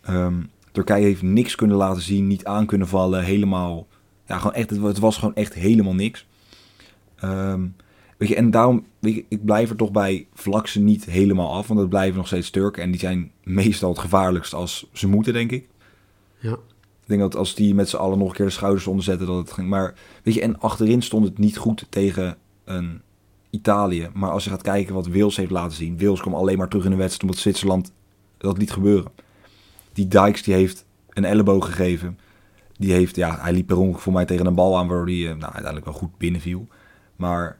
Ehm, 0.00 0.34
Turkije 0.72 1.04
heeft 1.04 1.22
niks 1.22 1.54
kunnen 1.54 1.76
laten 1.76 2.02
zien, 2.02 2.26
niet 2.26 2.44
aan 2.44 2.66
kunnen 2.66 2.88
vallen, 2.88 3.24
helemaal... 3.24 3.86
Ja, 4.26 4.38
gewoon 4.38 4.54
echt, 4.54 4.70
het, 4.70 4.78
wa- 4.78 4.88
het 4.88 4.98
was 4.98 5.16
gewoon 5.16 5.34
echt 5.34 5.54
helemaal 5.54 5.94
niks. 5.94 6.26
Ehm, 7.16 7.66
weet 8.16 8.28
je, 8.28 8.36
en 8.36 8.50
daarom, 8.50 8.86
weet 8.98 9.14
je, 9.14 9.24
ik 9.28 9.44
blijf 9.44 9.70
er 9.70 9.76
toch 9.76 9.90
bij, 9.90 10.26
vlak 10.34 10.66
ze 10.66 10.80
niet 10.80 11.04
helemaal 11.04 11.52
af, 11.52 11.66
want 11.66 11.80
het 11.80 11.88
blijven 11.88 12.16
nog 12.16 12.26
steeds 12.26 12.50
Turken. 12.50 12.82
En 12.82 12.90
die 12.90 13.00
zijn 13.00 13.30
meestal 13.42 13.88
het 13.90 13.98
gevaarlijkst 13.98 14.54
als 14.54 14.88
ze 14.92 15.08
moeten, 15.08 15.32
denk 15.32 15.50
ik. 15.50 15.68
Ja. 16.38 16.52
Ik 16.52 17.08
denk 17.08 17.20
dat 17.20 17.36
als 17.36 17.54
die 17.54 17.74
met 17.74 17.88
z'n 17.88 17.96
allen 17.96 18.18
nog 18.18 18.28
een 18.28 18.34
keer 18.34 18.46
de 18.46 18.52
schouders 18.52 18.86
onder 18.86 19.04
zetten, 19.04 19.26
dat 19.26 19.36
het 19.36 19.52
ging. 19.52 19.68
Maar 19.68 19.94
weet 20.22 20.34
je, 20.34 20.40
en 20.40 20.60
achterin 20.60 21.02
stond 21.02 21.24
het 21.24 21.38
niet 21.38 21.56
goed 21.56 21.86
tegen 21.88 22.36
een 22.64 23.00
Italië. 23.52 24.10
Maar 24.14 24.30
als 24.30 24.44
je 24.44 24.50
gaat 24.50 24.62
kijken 24.62 24.94
wat 24.94 25.06
Wales 25.08 25.36
heeft 25.36 25.50
laten 25.50 25.76
zien. 25.76 25.98
Wales 25.98 26.20
kwam 26.20 26.34
alleen 26.34 26.58
maar 26.58 26.68
terug 26.68 26.84
in 26.84 26.90
de 26.90 26.96
wedstrijd 26.96 27.22
omdat 27.22 27.38
Zwitserland 27.42 27.92
dat 28.38 28.58
liet 28.58 28.72
gebeuren. 28.72 29.12
Die 29.92 30.08
Dykes 30.08 30.42
die 30.42 30.54
heeft 30.54 30.84
een 31.08 31.24
elleboog 31.24 31.66
gegeven. 31.66 32.18
Die 32.76 32.92
heeft, 32.92 33.16
ja, 33.16 33.38
hij 33.40 33.52
liep 33.52 33.66
per 33.66 33.76
ongeluk 33.78 33.98
voor 34.00 34.12
mij 34.12 34.24
tegen 34.24 34.46
een 34.46 34.54
bal 34.54 34.78
aan, 34.78 34.86
waardoor 34.88 35.06
hij 35.06 35.22
eh, 35.22 35.28
nou, 35.28 35.42
uiteindelijk 35.42 35.84
wel 35.84 35.94
goed 35.94 36.18
binnenviel. 36.18 36.66
Maar 37.16 37.58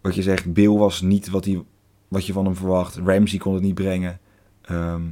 wat 0.00 0.14
je 0.14 0.22
zegt, 0.22 0.52
Bill 0.52 0.68
was 0.76 1.00
niet 1.00 1.28
wat, 1.30 1.44
hij, 1.44 1.64
wat 2.08 2.26
je 2.26 2.32
van 2.32 2.44
hem 2.44 2.54
verwacht. 2.56 2.96
Ramsey 2.96 3.38
kon 3.38 3.54
het 3.54 3.62
niet 3.62 3.74
brengen. 3.74 4.20
Ehm, 4.62 5.02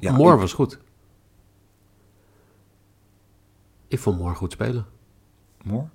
Ja, 0.00 0.12
Moore 0.12 0.34
ik- 0.34 0.40
was 0.40 0.52
goed. 0.52 0.78
Ik 3.88 3.98
vond 3.98 4.18
Moore 4.18 4.34
goed 4.34 4.52
spelen. 4.52 4.86
Moore? 5.64 5.86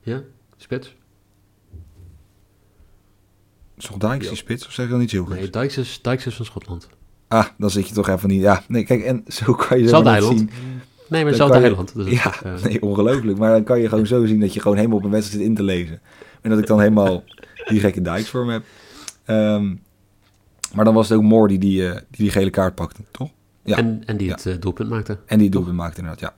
Ja, 0.00 0.22
spits. 0.56 0.96
Is 3.78 3.86
toch 3.98 4.18
die 4.18 4.34
spits? 4.36 4.66
Of 4.66 4.72
zeg 4.72 4.84
ik 4.84 4.90
dan 4.90 5.00
niet 5.00 5.10
heel 5.10 5.24
goed? 5.24 5.34
Nee, 5.34 5.50
Dykes 5.50 5.76
is, 5.78 5.98
Dykes 6.02 6.26
is 6.26 6.34
van 6.36 6.44
Schotland. 6.44 6.88
Ah, 7.28 7.46
dan 7.58 7.70
zit 7.70 7.88
je 7.88 7.94
toch 7.94 8.08
even 8.08 8.28
niet. 8.28 8.40
Ja, 8.40 8.62
nee, 8.68 8.84
kijk, 8.84 9.02
en 9.04 9.24
zo 9.28 9.52
kan 9.54 9.76
je 9.78 9.82
Hetzelfde 9.82 10.08
zo 10.10 10.14
net 10.14 10.22
eiland. 10.22 10.38
zien. 10.38 10.50
Nee, 11.08 11.20
maar 11.20 11.28
hetzelfde 11.30 11.56
je- 11.58 11.62
eiland. 11.64 11.94
Dus 11.94 12.22
ja, 12.22 12.42
eh, 12.42 12.62
nee, 12.64 12.82
ongelooflijk. 12.82 13.38
Maar 13.38 13.50
dan 13.50 13.64
kan 13.64 13.80
je 13.80 13.88
gewoon 13.88 14.06
zo 14.06 14.26
zien 14.26 14.40
dat 14.40 14.54
je 14.54 14.60
gewoon 14.60 14.76
helemaal 14.76 14.98
op 14.98 15.04
een 15.04 15.10
wedstrijd 15.10 15.40
zit 15.40 15.48
in 15.50 15.56
te 15.56 15.62
lezen. 15.62 16.00
En 16.40 16.50
dat 16.50 16.58
ik 16.58 16.66
dan 16.66 16.80
helemaal 16.80 17.24
die 17.68 17.80
gekke 17.80 18.00
Dykes 18.02 18.28
voor 18.30 18.46
me 18.46 18.52
heb. 18.52 18.64
Ehm, 19.24 19.74
Maar 20.74 20.84
dan 20.84 20.94
was 20.94 21.08
het 21.08 21.18
ook 21.18 21.24
Moore 21.24 21.48
die 21.48 21.58
die, 21.58 21.88
eh, 21.88 21.92
die, 21.92 22.02
die 22.10 22.30
gele 22.30 22.50
kaart 22.50 22.74
pakte, 22.74 23.00
toch? 23.10 23.30
Ja. 23.64 23.76
En, 23.76 24.02
en 24.06 24.16
die 24.16 24.26
Ja. 24.26 24.34
het 24.34 24.46
eh, 24.46 24.54
doelpunt 24.60 24.88
maakte. 24.88 25.18
En 25.26 25.36
die 25.36 25.46
het 25.46 25.52
doelpunt 25.52 25.76
maakte 25.76 25.98
inderdaad, 26.00 26.20
ja. 26.20 26.34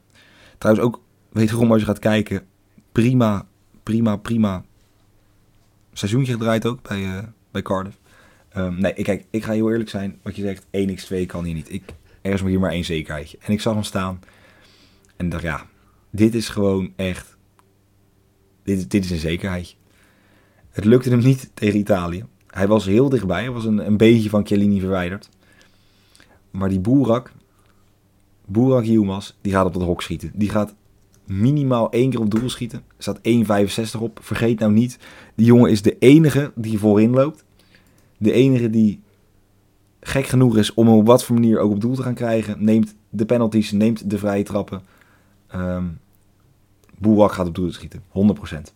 Trouwens 0.59 0.87
ook, 0.87 1.01
wederom 1.33 1.71
als 1.73 1.81
je 1.81 1.87
gaat 1.87 1.99
kijken, 1.99 2.43
prima, 2.93 3.47
prima, 3.83 4.17
prima 4.17 4.65
seizoentje 5.93 6.33
gedraaid 6.33 6.67
ook 6.67 6.89
bij, 6.89 7.05
eh, 7.05 7.25
bij 7.51 7.63
Cardiff. 7.63 7.99
Ehm, 8.49 8.81
nee, 8.81 8.95
ik, 8.95 9.05
kijk, 9.05 9.25
ik 9.31 9.45
ga 9.45 9.53
heel 9.53 9.71
eerlijk 9.71 9.91
zijn. 9.91 10.19
Wat 10.23 10.37
je 10.37 10.43
zegt, 10.43 10.67
1x2 10.71 11.27
kan 11.27 11.45
hier 11.45 11.55
niet. 11.55 11.73
Ik, 11.73 11.83
er 12.23 12.33
is 12.33 12.41
hier 12.41 12.61
maar 12.61 12.71
één 12.71 12.85
zekerheidje. 12.85 13.39
En 13.41 13.53
ik 13.53 13.61
zag 13.61 13.75
hem 13.75 13.83
staan 13.83 14.21
en 15.17 15.29
dacht, 15.29 15.43
ja, 15.43 15.67
dit 16.11 16.35
is 16.35 16.49
gewoon 16.49 16.93
echt, 16.97 17.37
dit, 18.63 18.91
dit 18.91 19.05
is 19.05 19.11
een 19.11 19.19
zekerheidje. 19.19 19.77
Het 20.71 20.85
lukte 20.85 21.11
hem 21.11 21.19
niet 21.19 21.51
tegen 21.55 21.79
Italië. 21.79 22.25
Hij 22.47 22.67
was 22.67 22.85
heel 22.85 23.09
dichtbij. 23.09 23.41
Hij 23.41 23.51
was 23.51 23.65
een, 23.65 23.87
een 23.87 23.97
beetje 23.97 24.29
van 24.29 24.47
Chiellini 24.47 24.81
verwijderd. 24.81 25.29
Maar 26.51 26.69
die 26.69 26.81
Boerak, 26.81 27.33
Boerak 28.47 28.85
Yilmaz, 28.85 29.33
die 29.41 29.53
gaat 29.53 29.67
op 29.67 29.73
dat 29.73 29.83
hok 29.83 30.03
schieten. 30.03 30.31
Die 30.35 30.49
gaat 30.49 30.75
minimaal 31.29 31.91
één 31.91 32.11
keer 32.11 32.21
op 32.21 32.31
doel 32.31 32.51
schieten. 32.51 32.79
Er 32.97 33.03
staat 33.03 33.21
1,65 33.97 34.01
op. 34.01 34.19
Vergeet 34.23 34.59
nou 34.59 34.73
niet, 34.73 34.99
die 35.35 35.47
jongen 35.47 35.71
is 35.71 35.83
de 35.83 35.99
enige 35.99 36.53
die 36.55 36.79
voorin 36.79 37.11
loopt. 37.11 37.45
De 38.17 38.33
enige 38.33 38.71
die 38.71 39.01
gek 40.01 40.27
genoeg 40.27 40.57
is 40.57 40.75
om 40.75 40.87
hem 40.87 40.97
op 40.97 41.07
wat 41.07 41.25
voor 41.25 41.35
manier 41.35 41.59
ook 41.59 41.71
op 41.71 41.81
doel 41.81 41.95
te 41.95 42.03
gaan 42.03 42.15
krijgen. 42.15 42.65
Neemt 42.65 42.95
de 43.11 43.25
penalties, 43.25 43.73
neemt 43.73 44.11
de 44.11 44.19
vrije 44.19 44.45
trappen. 44.45 44.83
Ehm 45.47 45.85
Boerak 46.99 47.33
gaat 47.33 47.47
op 47.47 47.55
doel 47.55 47.73
schieten, 47.73 48.03
100%. 48.09 48.73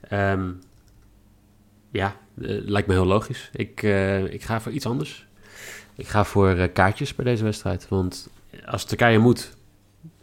Ehm, 0.00 0.50
ja, 1.90 2.16
eh, 2.40 2.58
lijkt 2.64 2.88
me 2.88 2.94
heel 2.94 3.06
logisch. 3.06 3.50
Ik, 3.52 3.82
eh, 3.82 4.32
ik 4.32 4.42
ga 4.42 4.60
voor 4.60 4.72
iets 4.72 4.86
anders. 4.86 5.26
Ik 5.94 6.06
ga 6.06 6.24
voor 6.24 6.50
eh, 6.50 6.72
kaartjes 6.72 7.14
bij 7.14 7.24
deze 7.24 7.44
wedstrijd. 7.44 7.88
Want 7.88 8.28
als 8.70 8.84
Turkije 8.84 9.18
moet, 9.18 9.56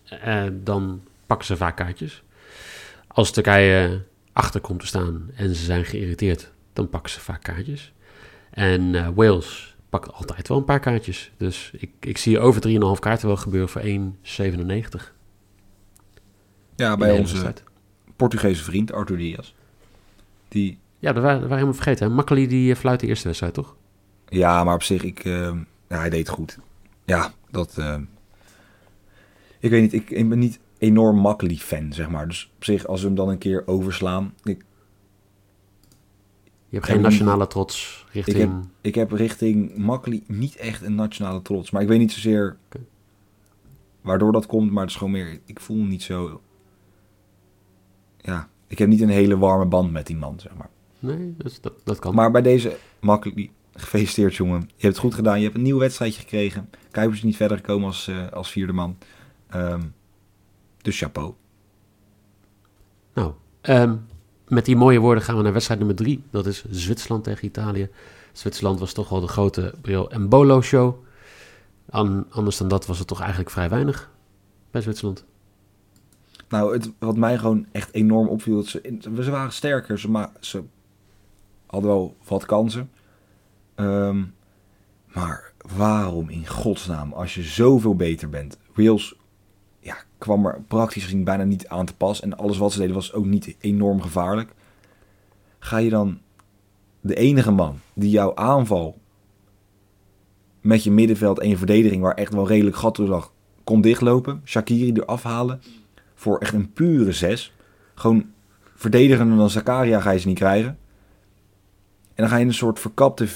eh, 0.04 0.44
dan 0.54 1.02
pakken 1.26 1.48
ze 1.48 1.58
vaak 1.58 1.76
kaartjes. 1.76 2.24
Als 3.08 3.32
Turkije 3.32 4.04
achter 4.34 4.62
komt 4.62 4.80
te 4.80 4.88
staan 4.88 5.30
en 5.36 5.56
ze 5.56 5.64
zijn 5.64 5.86
geïrriteerd, 5.86 6.52
dan 6.74 6.90
pakken 6.90 7.12
ze 7.12 7.20
vaak 7.20 7.44
kaartjes. 7.44 7.94
En 8.52 8.96
eh, 8.96 9.08
Wales 9.16 9.76
pakt 9.90 10.14
altijd 10.14 10.48
wel 10.48 10.58
een 10.58 10.66
paar 10.66 10.80
kaartjes. 10.80 11.32
Dus 11.38 11.72
ik, 11.78 11.92
ik 12.00 12.18
zie 12.18 12.40
over 12.40 12.62
3,5 12.96 13.00
kaarten 13.00 13.28
wel 13.28 13.38
gebeuren 13.38 13.70
voor 13.70 13.82
1,97. 13.82 15.14
Ja, 16.76 16.98
bij 16.98 17.12
onze 17.12 17.32
wedstrijd. 17.32 17.64
Portugese 18.16 18.64
vriend 18.64 18.92
Arthur 18.92 19.18
Diaz. 19.18 19.54
Die, 20.48 20.80
Ja, 21.00 21.14
dat 21.14 21.24
waren, 21.24 21.40
dat 21.40 21.50
waren 21.50 21.64
helemaal 21.64 21.84
vergeten. 21.84 22.14
Makkeli 22.14 22.48
die 22.48 22.72
eh, 22.72 22.78
fluit 22.78 23.00
de 23.00 23.08
eerste 23.08 23.28
wedstrijd, 23.28 23.54
toch? 23.54 23.76
ja, 24.30 24.64
maar 24.64 24.74
op 24.74 24.84
zich, 24.84 25.04
ik, 25.04 25.24
ja, 25.24 25.56
hij 25.88 26.10
deed 26.10 26.30
goed. 26.30 26.58
Ja, 27.06 27.34
dat... 27.52 27.78
ik 29.66 29.72
weet 29.72 29.82
niet, 29.82 29.94
ik, 29.94 30.10
ik 30.10 30.30
ben 30.30 30.40
niet 30.40 30.60
enorm 30.78 31.18
makkelijk 31.18 31.60
fan, 31.60 31.94
zeg 31.94 32.10
maar. 32.10 32.28
Dus 32.28 32.52
op 32.56 32.64
zich, 32.64 32.88
als 32.88 33.02
we 33.02 33.08
hem 33.08 33.16
dan 33.16 33.30
een 33.30 33.38
keer 33.38 33.64
overslaan... 33.68 34.34
Ik, 34.44 34.66
Je 36.70 36.76
hebt 36.82 36.86
geen 36.86 37.02
nationale 37.02 37.48
trots 37.48 38.06
richting... 38.12 38.38
Ik 38.38 38.42
heb- 38.50 38.64
ik 38.82 38.96
heb 38.96 39.12
richting 39.12 39.78
makkelijk 39.78 40.24
niet 40.28 40.56
echt 40.56 40.82
een 40.82 40.96
nationale 40.96 41.42
trots. 41.42 41.72
Maar 41.72 41.82
ik 41.82 41.88
weet 41.88 42.00
niet 42.00 42.12
zozeer 42.12 42.58
waardoor 44.02 44.32
dat 44.32 44.46
komt. 44.46 44.72
Maar 44.72 44.82
het 44.82 44.92
is 44.92 44.98
gewoon 44.98 45.14
meer, 45.14 45.40
ik 45.46 45.60
voel 45.60 45.78
me 45.78 45.88
niet 45.88 46.04
zo... 46.04 46.42
Ja, 48.18 48.50
ik 48.68 48.78
heb 48.78 48.88
niet 48.88 49.02
een 49.02 49.10
hele 49.10 49.38
warme 49.38 49.66
band 49.66 49.92
met 49.92 50.08
die 50.08 50.16
man, 50.18 50.40
zeg 50.40 50.52
maar. 50.58 50.70
Nee, 51.00 51.34
dat, 51.38 51.58
dat, 51.62 51.74
dat 51.84 52.00
kan. 52.00 52.16
Maar 52.16 52.32
bij 52.32 52.42
deze 52.42 52.78
makkelijk, 53.00 53.50
gefeliciteerd 53.74 54.36
jongen. 54.36 54.60
Je 54.60 54.66
hebt 54.72 54.82
het 54.82 54.98
goed 54.98 55.14
gedaan. 55.14 55.38
Je 55.38 55.44
hebt 55.44 55.56
een 55.56 55.62
nieuw 55.64 55.78
wedstrijdje 55.80 56.22
gekregen. 56.22 56.70
Kuipers 56.92 57.18
is 57.20 57.26
niet 57.26 57.36
verder 57.36 57.58
gekomen 57.58 57.88
als, 57.88 58.08
eh, 58.08 58.32
als 58.32 58.52
vierde 58.52 58.74
man. 58.74 58.98
Ehm, 59.56 59.82
dus 60.82 60.98
chapeau. 61.00 61.34
Nou, 63.14 63.34
ehm, 63.62 63.96
met 64.48 64.66
die 64.66 64.76
mooie 64.76 65.00
woorden 65.00 65.24
gaan 65.24 65.38
we 65.38 65.42
naar 65.44 65.52
wedstrijd 65.54 65.80
nummer 65.80 65.98
drie. 65.98 66.24
Dat 66.30 66.46
is 66.46 66.66
Zwitserland 66.70 67.24
tegen 67.24 67.46
Italië. 67.46 67.90
Zwitserland 68.32 68.80
was 68.80 68.94
toch 68.94 69.10
wel 69.10 69.22
de 69.22 69.28
grote 69.28 69.74
Bril 69.82 70.12
en 70.12 70.30
Bolo 70.30 70.62
show. 70.62 71.04
An- 71.90 72.26
anders 72.30 72.58
dan 72.58 72.68
dat 72.68 72.86
was 72.86 73.00
het 73.00 73.08
toch 73.08 73.20
eigenlijk 73.20 73.50
vrij 73.50 73.70
weinig 73.70 74.10
bij 74.72 74.82
Zwitserland. 74.82 75.26
Nou, 76.50 76.74
het, 76.74 76.92
wat 77.00 77.18
mij 77.18 77.38
gewoon 77.38 77.66
echt 77.72 77.94
enorm 77.94 78.28
opviel, 78.28 78.56
dat 78.56 78.66
ze, 78.68 78.82
in- 78.82 79.02
ze 79.02 79.32
waren 79.32 79.54
sterker, 79.54 80.00
ze, 80.00 80.10
ma 80.10 80.32
ze 80.40 80.64
hadden 81.66 81.90
wel 81.90 82.16
wat 82.28 82.46
kansen. 82.46 82.90
Ehm, 83.76 84.24
maar 85.14 85.54
waarom 85.76 86.30
in 86.30 86.48
godsnaam, 86.48 87.14
als 87.14 87.36
je 87.36 87.44
zoveel 87.44 87.96
beter 87.96 88.30
bent? 88.30 88.58
Wales 88.74 89.16
kwam 90.18 90.46
er 90.46 90.62
praktisch 90.68 91.04
gezien 91.04 91.24
bijna 91.24 91.44
niet 91.44 91.68
aan 91.68 91.86
te 91.86 91.96
pas. 91.96 92.22
En 92.22 92.38
alles 92.38 92.58
wat 92.58 92.72
ze 92.72 92.80
deden 92.80 92.96
was 92.96 93.14
ook 93.14 93.26
niet 93.26 93.56
enorm 93.60 94.02
gevaarlijk. 94.02 94.54
Ga 95.60 95.78
je 95.78 95.90
dan 95.90 96.20
de 97.02 97.16
enige 97.16 97.52
man 97.52 97.80
die 97.94 98.10
jouw 98.10 98.36
aanval 98.36 98.98
met 100.62 100.84
je 100.84 100.92
middenveld 100.92 101.40
en 101.40 101.50
je 101.50 101.58
verdediging, 101.58 102.02
waar 102.02 102.14
echt 102.14 102.34
wel 102.34 102.48
redelijk 102.48 102.76
gat 102.76 102.96
door 102.96 103.08
lag, 103.08 103.32
kon 103.64 103.82
dichtlopen, 103.82 104.42
Shakiri 104.46 104.92
eraf 104.92 105.24
halen 105.24 105.62
voor 106.16 106.38
echt 106.38 106.54
een 106.54 106.72
pure 106.74 107.12
6. 107.12 107.54
Gewoon 107.96 108.26
verdedigender 108.76 109.38
dan 109.38 109.50
Zakaria 109.50 110.00
ga 110.00 110.12
je 110.12 110.20
ze 110.20 110.28
niet 110.28 110.38
krijgen. 110.38 110.78
En 112.14 112.24
dan 112.24 112.30
ga 112.30 112.36
je 112.36 112.42
in 112.42 112.48
een 112.48 112.54
soort 112.54 112.80
verkapte 112.80 113.28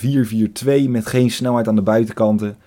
4-4-2 0.86 0.90
met 0.90 1.08
geen 1.08 1.32
snelheid 1.32 1.68
aan 1.68 1.76
de 1.76 1.82
buitenkanten. 1.82 2.58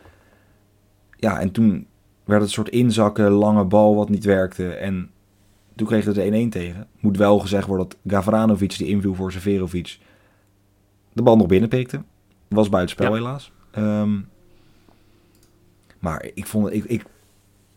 Ja, 1.17 1.41
en 1.41 1.51
toen 1.51 1.87
werd 2.25 2.41
het 2.41 2.49
een 2.49 2.55
soort 2.55 2.69
inzakken, 2.69 3.31
lange 3.31 3.65
bal 3.65 3.95
wat 3.97 4.09
niet 4.09 4.25
werkte. 4.25 4.69
En 4.75 5.11
toen 5.77 5.87
kregen 5.87 6.13
we 6.15 6.31
de 6.31 6.47
1-1 6.47 6.49
tegen. 6.49 6.87
Moet 7.01 7.17
wel 7.17 7.39
gezegd 7.39 7.67
worden 7.67 7.87
dat 7.89 8.13
Gavranovic, 8.13 8.79
die 8.79 8.87
inviel 8.89 9.15
voor 9.15 9.33
Severovic, 9.33 9.99
de 11.13 11.23
bal 11.23 11.37
nog 11.37 11.47
binnenpikte. 11.47 12.03
Was 12.49 12.69
buitenspel 12.69 13.07
Ja. 13.07 13.13
helaas. 13.15 13.53
Ehm, 13.71 14.19
maar 15.99 16.27
ik 16.35 16.47
vond, 16.47 16.73
ik, 16.73 16.85
ik, 16.85 17.05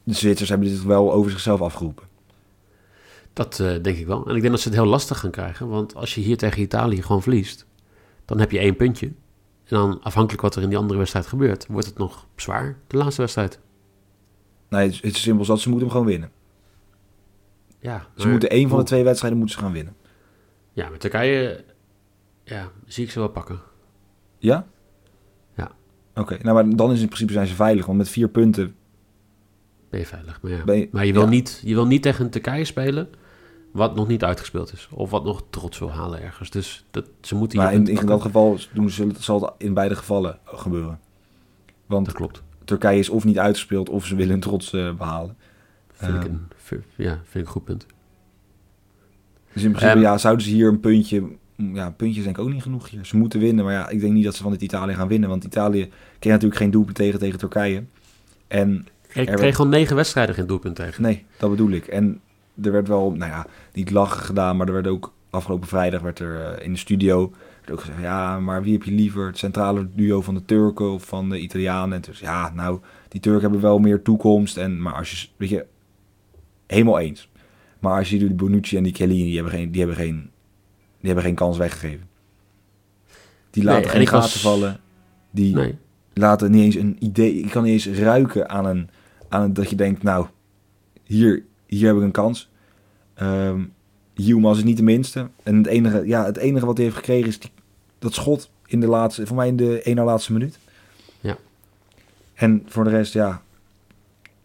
de 0.04 0.14
Zwitsers 0.14 0.50
hebben 0.50 0.68
dit 0.68 0.84
wel 0.84 1.14
over 1.14 1.32
zichzelf 1.32 1.62
afgeroepen. 1.62 2.04
Dat 3.34 3.60
eh, 3.60 3.68
denk 3.82 3.98
ik 3.98 4.06
wel. 4.08 4.28
En 4.28 4.36
ik 4.36 4.42
denk 4.42 4.54
dat 4.54 4.62
ze 4.62 4.68
het 4.68 4.78
heel 4.78 4.88
lastig 4.88 5.20
gaan 5.20 5.32
krijgen. 5.32 5.68
Want 5.68 5.96
als 5.96 6.16
je 6.16 6.22
hier 6.22 6.38
tegen 6.38 6.62
Italië 6.62 7.02
gewoon 7.02 7.22
verliest, 7.22 7.66
dan 8.26 8.40
heb 8.40 8.52
je 8.52 8.60
één 8.60 8.76
puntje. 8.76 9.06
En 9.06 9.78
dan 9.78 10.00
afhankelijk 10.04 10.42
wat 10.42 10.56
er 10.56 10.62
in 10.62 10.70
die 10.70 10.78
andere 10.78 11.00
wedstrijd 11.00 11.28
gebeurt, 11.28 11.66
wordt 11.70 11.88
het 11.88 11.98
nog 11.98 12.28
zwaar, 12.36 12.78
de 12.88 12.98
laatste 12.98 13.22
wedstrijd. 13.22 13.60
Nee, 14.76 14.90
het 14.90 15.04
is, 15.04 15.22
simpel 15.22 15.46
zat. 15.46 15.60
Ze 15.60 15.70
moeten 15.70 15.88
hem 15.88 15.98
gewoon 15.98 16.12
winnen. 16.12 16.32
Ja, 17.80 18.00
Ze 18.16 18.22
maar 18.22 18.32
moeten 18.32 18.50
één 18.50 18.70
van 18.70 18.80
de 18.80 18.86
twee 18.86 19.04
wedstrijden 19.04 19.40
moeten 19.40 19.58
ze 19.58 19.64
gaan 19.64 19.74
winnen. 19.74 19.96
Ja, 20.74 20.90
met 20.90 21.00
Turkije 21.00 21.64
ja, 22.44 22.72
zie 22.86 23.04
ik 23.04 23.12
ze 23.12 23.20
wel 23.20 23.30
pakken. 23.30 23.60
Ja? 24.38 24.68
Ja. 25.56 25.72
Oké, 26.16 26.38
nou 26.42 26.56
maar 26.56 26.76
dan 26.76 26.92
is 26.92 27.02
in 27.02 27.06
principe 27.06 27.34
zijn 27.34 27.48
ze 27.48 27.56
veilig. 27.56 27.86
Want 27.86 27.98
met 27.98 28.10
vier 28.10 28.30
punten 28.30 28.76
Ben 29.90 30.00
je 30.00 30.06
veilig. 30.06 30.42
Maar, 30.42 30.52
ja. 30.52 30.74
je... 30.74 30.90
maar 30.92 31.06
je, 31.06 31.14
wil 31.14 31.22
ja. 31.22 31.30
niet, 31.30 31.62
je 31.66 31.74
wil 31.74 31.88
niet 31.88 32.02
tegen 32.02 32.30
Turkije 32.30 32.66
spelen 32.66 33.10
wat 33.72 33.96
nog 33.96 34.08
niet 34.08 34.24
uitgespeeld 34.24 34.74
is. 34.74 34.88
Of 34.92 35.10
wat 35.10 35.24
nog 35.24 35.44
trots 35.50 35.80
wil 35.80 35.92
halen 35.92 36.22
ergens. 36.22 36.50
Dus 36.50 36.86
dat, 36.92 37.06
ze 37.22 37.36
moeten 37.36 37.58
Maar 37.58 37.74
in, 37.74 37.88
in 37.88 38.06
dat 38.06 38.22
geval 38.22 38.58
doen 38.74 38.90
ze, 38.90 39.08
zal 39.20 39.42
het 39.42 39.54
in 39.58 39.74
beide 39.74 39.96
gevallen 39.96 40.40
gebeuren. 40.46 41.00
Want 41.86 42.06
Dat 42.06 42.16
klopt. 42.16 42.44
Turkije 42.66 43.00
is 43.00 43.10
of 43.10 43.24
niet 43.24 43.40
uitgespeeld 43.40 43.90
of 43.90 44.06
ze 44.06 44.16
willen 44.16 44.32
hun 44.32 44.40
trots 44.40 44.74
eh, 44.74 44.94
behalen. 44.94 45.38
Vind, 45.92 46.16
ik 46.16 46.24
Ehm. 46.24 46.32
een, 46.32 46.84
ja, 46.96 47.12
vind 47.24 47.34
ik 47.34 47.42
een 47.42 47.48
goed 47.48 47.64
punt. 47.64 47.86
Dus 49.54 49.64
in 49.64 49.72
principe 49.72 49.92
Ehm. 49.98 50.02
ja, 50.02 50.18
zouden 50.18 50.46
ze 50.46 50.52
hier 50.52 50.68
een 50.68 50.80
puntje... 50.80 51.24
Ja, 51.56 51.86
een 51.86 51.96
puntje 51.96 52.18
is 52.18 52.24
denk 52.24 52.38
ik 52.38 52.44
ook 52.44 52.52
niet 52.54 52.62
genoeg 52.62 52.90
hier. 52.90 53.06
Ze 53.06 53.18
moeten 53.18 53.40
winnen, 53.40 53.66
maar 53.66 53.74
ja, 53.74 53.90
ik 53.90 54.00
denk 54.00 54.14
niet 54.14 54.24
dat 54.24 54.36
ze 54.36 54.44
van 54.44 54.52
dit 54.52 54.62
Italië 54.62 54.94
gaan 54.94 55.08
winnen. 55.08 55.30
Want 55.30 55.44
Italië 55.44 55.90
kreeg 56.20 56.34
natuurlijk 56.34 56.62
geen 56.62 56.72
doelpunt 56.72 56.96
tegen 56.96 57.20
tegen 57.20 57.40
Turkije. 57.40 57.84
En 58.48 58.88
Ik 59.14 59.26
kreeg 59.28 59.60
al 59.60 59.68
negen 59.68 59.96
wedstrijden 59.96 60.36
geen 60.36 60.48
doelpunt 60.48 60.76
tegen. 60.76 61.02
Nee, 61.02 61.26
dat 61.38 61.50
bedoel 61.50 61.70
ik. 61.72 61.88
En 61.88 62.20
er 62.64 62.72
werd 62.72 62.88
wel, 62.88 63.12
nou 63.12 63.32
ja, 63.32 63.46
niet 63.74 63.92
lachen 63.92 64.22
gedaan, 64.24 64.58
maar 64.58 64.68
er 64.68 64.74
werd 64.74 64.88
ook 64.88 65.14
afgelopen 65.30 65.68
vrijdag 65.68 66.02
werd 66.02 66.20
er 66.20 66.42
eh, 66.42 66.66
in 66.66 66.72
de 66.72 66.80
studio 66.80 67.34
ook 67.72 67.80
gezegd, 67.80 68.02
ja, 68.02 68.40
maar 68.40 68.64
wie 68.64 68.74
heb 68.74 68.84
je 68.84 68.92
liever? 68.92 69.26
Het 69.28 69.38
centrale 69.38 69.88
duo 69.96 70.22
van 70.22 70.34
de 70.34 70.46
Turken 70.46 70.92
of 70.92 71.06
van 71.06 71.30
de 71.30 71.40
Italianen? 71.40 71.96
En 71.96 72.02
dus 72.02 72.20
ja, 72.20 72.52
nou, 72.54 72.80
die 73.08 73.22
Turken 73.22 73.42
hebben 73.42 73.62
wel 73.62 73.80
meer 73.80 74.02
toekomst. 74.02 74.58
En, 74.58 74.82
maar 74.82 74.94
als 74.94 75.12
je, 75.22 75.28
weet 75.38 75.50
je, 75.50 75.66
helemaal 76.68 77.00
eens. 77.00 77.30
Maar 77.80 77.98
als 77.98 78.10
je 78.10 78.18
die 78.20 78.34
Bonucci 78.34 78.78
en 78.78 78.84
die 78.84 78.94
Chiellini, 78.94 79.24
die 79.24 79.36
hebben 79.36 79.54
geen, 79.54 79.72
die 79.72 79.80
hebben 79.82 79.98
geen, 79.98 80.16
die 81.00 81.06
hebben 81.06 81.24
geen 81.24 81.36
kans 81.36 81.58
weggegeven. 81.58 82.08
Die 83.50 83.64
Nee, 83.64 83.74
laten 83.74 83.92
en 83.92 83.98
geen 83.98 84.10
was- 84.12 84.26
gaten 84.26 84.40
vallen. 84.40 84.80
Die, 85.32 85.56
Nee. 85.56 85.78
laten 86.14 86.52
niet 86.52 86.64
eens 86.64 86.76
een 86.76 86.96
idee. 87.00 87.34
Ik 87.34 87.50
kan 87.50 87.64
niet 87.64 87.72
eens 87.86 88.00
ruiken 88.00 88.50
aan 88.50 88.66
een, 88.66 88.90
aan 89.30 89.42
een 89.42 89.54
dat 89.54 89.70
je 89.70 89.76
denkt, 89.76 90.04
nou, 90.04 90.28
hier, 91.04 91.44
hier 91.68 91.88
heb 91.88 91.96
ik 91.96 92.02
een 92.02 92.12
kans. 92.12 92.50
Ehm 93.14 93.64
Yilmaz 94.14 94.58
is 94.58 94.64
niet 94.64 94.78
de 94.78 94.84
minste. 94.84 95.30
En 95.44 95.58
het 95.58 95.68
enige, 95.68 96.08
ja, 96.08 96.26
het 96.26 96.38
enige 96.38 96.66
wat 96.66 96.76
hij 96.76 96.86
heeft 96.86 96.98
gekregen 96.98 97.28
is 97.28 97.40
die 97.40 97.52
dat 98.00 98.14
schot 98.14 98.50
in 98.66 98.80
de 98.80 98.88
laatste, 98.88 99.28
voor 99.28 99.36
mij 99.36 99.48
in 99.48 99.56
de 99.56 99.82
ene 99.82 100.04
laatste 100.04 100.34
minuut. 100.34 100.60
Ja. 101.20 101.38
En 102.34 102.64
voor 102.66 102.84
de 102.84 102.90
rest, 102.90 103.14
ja, 103.14 103.42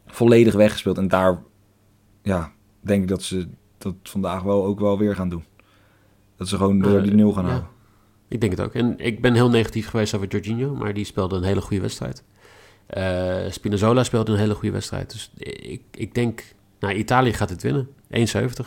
volledig 0.07 0.54
weggespeeld. 0.54 0.99
En 0.99 1.09
daar, 1.09 1.42
ja, 2.23 2.52
denk 2.80 3.02
ik 3.02 3.09
dat 3.09 3.23
ze 3.23 3.49
dat 3.78 3.95
vandaag 4.02 4.42
wel 4.42 4.64
ook 4.64 4.80
wel 4.80 4.99
weer 4.99 5.14
gaan 5.14 5.28
doen. 5.28 5.45
Dat 6.37 6.49
ze 6.49 6.57
gewoon 6.57 6.78
door 6.78 6.97
Eh, 6.97 7.02
die 7.02 7.14
nul 7.14 7.33
gaan 7.33 7.45
ja. 7.45 7.50
houden. 7.50 7.71
Ik 8.28 8.40
denk 8.40 8.52
het 8.52 8.61
ook. 8.61 8.75
En 8.75 8.99
ik 8.99 9.21
ben 9.21 9.35
heel 9.35 9.50
negatief 9.50 9.88
geweest 9.88 10.14
over 10.14 10.28
Jorginho, 10.28 10.75
maar 10.75 10.95
die 10.95 11.04
speelde 11.04 11.37
een 11.37 11.42
hele 11.42 11.61
goede 11.61 11.83
wedstrijd. 11.83 12.25
Eh 12.87 13.50
Spinazzola 13.50 14.04
speelde 14.04 14.33
een 14.33 14.38
hele 14.38 14.54
goede 14.54 14.71
wedstrijd. 14.71 15.11
Dus 15.12 15.30
ik, 15.62 15.83
ik 15.90 16.14
denk, 16.14 16.45
nou, 16.80 16.95
Italië 16.95 17.33
gaat 17.33 17.50
het 17.50 17.62
winnen. 17.62 17.88
1,70. 18.11 18.66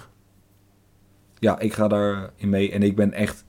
Ja, 1.40 1.60
ik 1.60 1.74
ga 1.74 1.88
daarin 1.88 2.50
mee. 2.50 2.72
En 2.72 2.84
ik 2.84 2.96
ben 2.96 3.14
echt... 3.14 3.46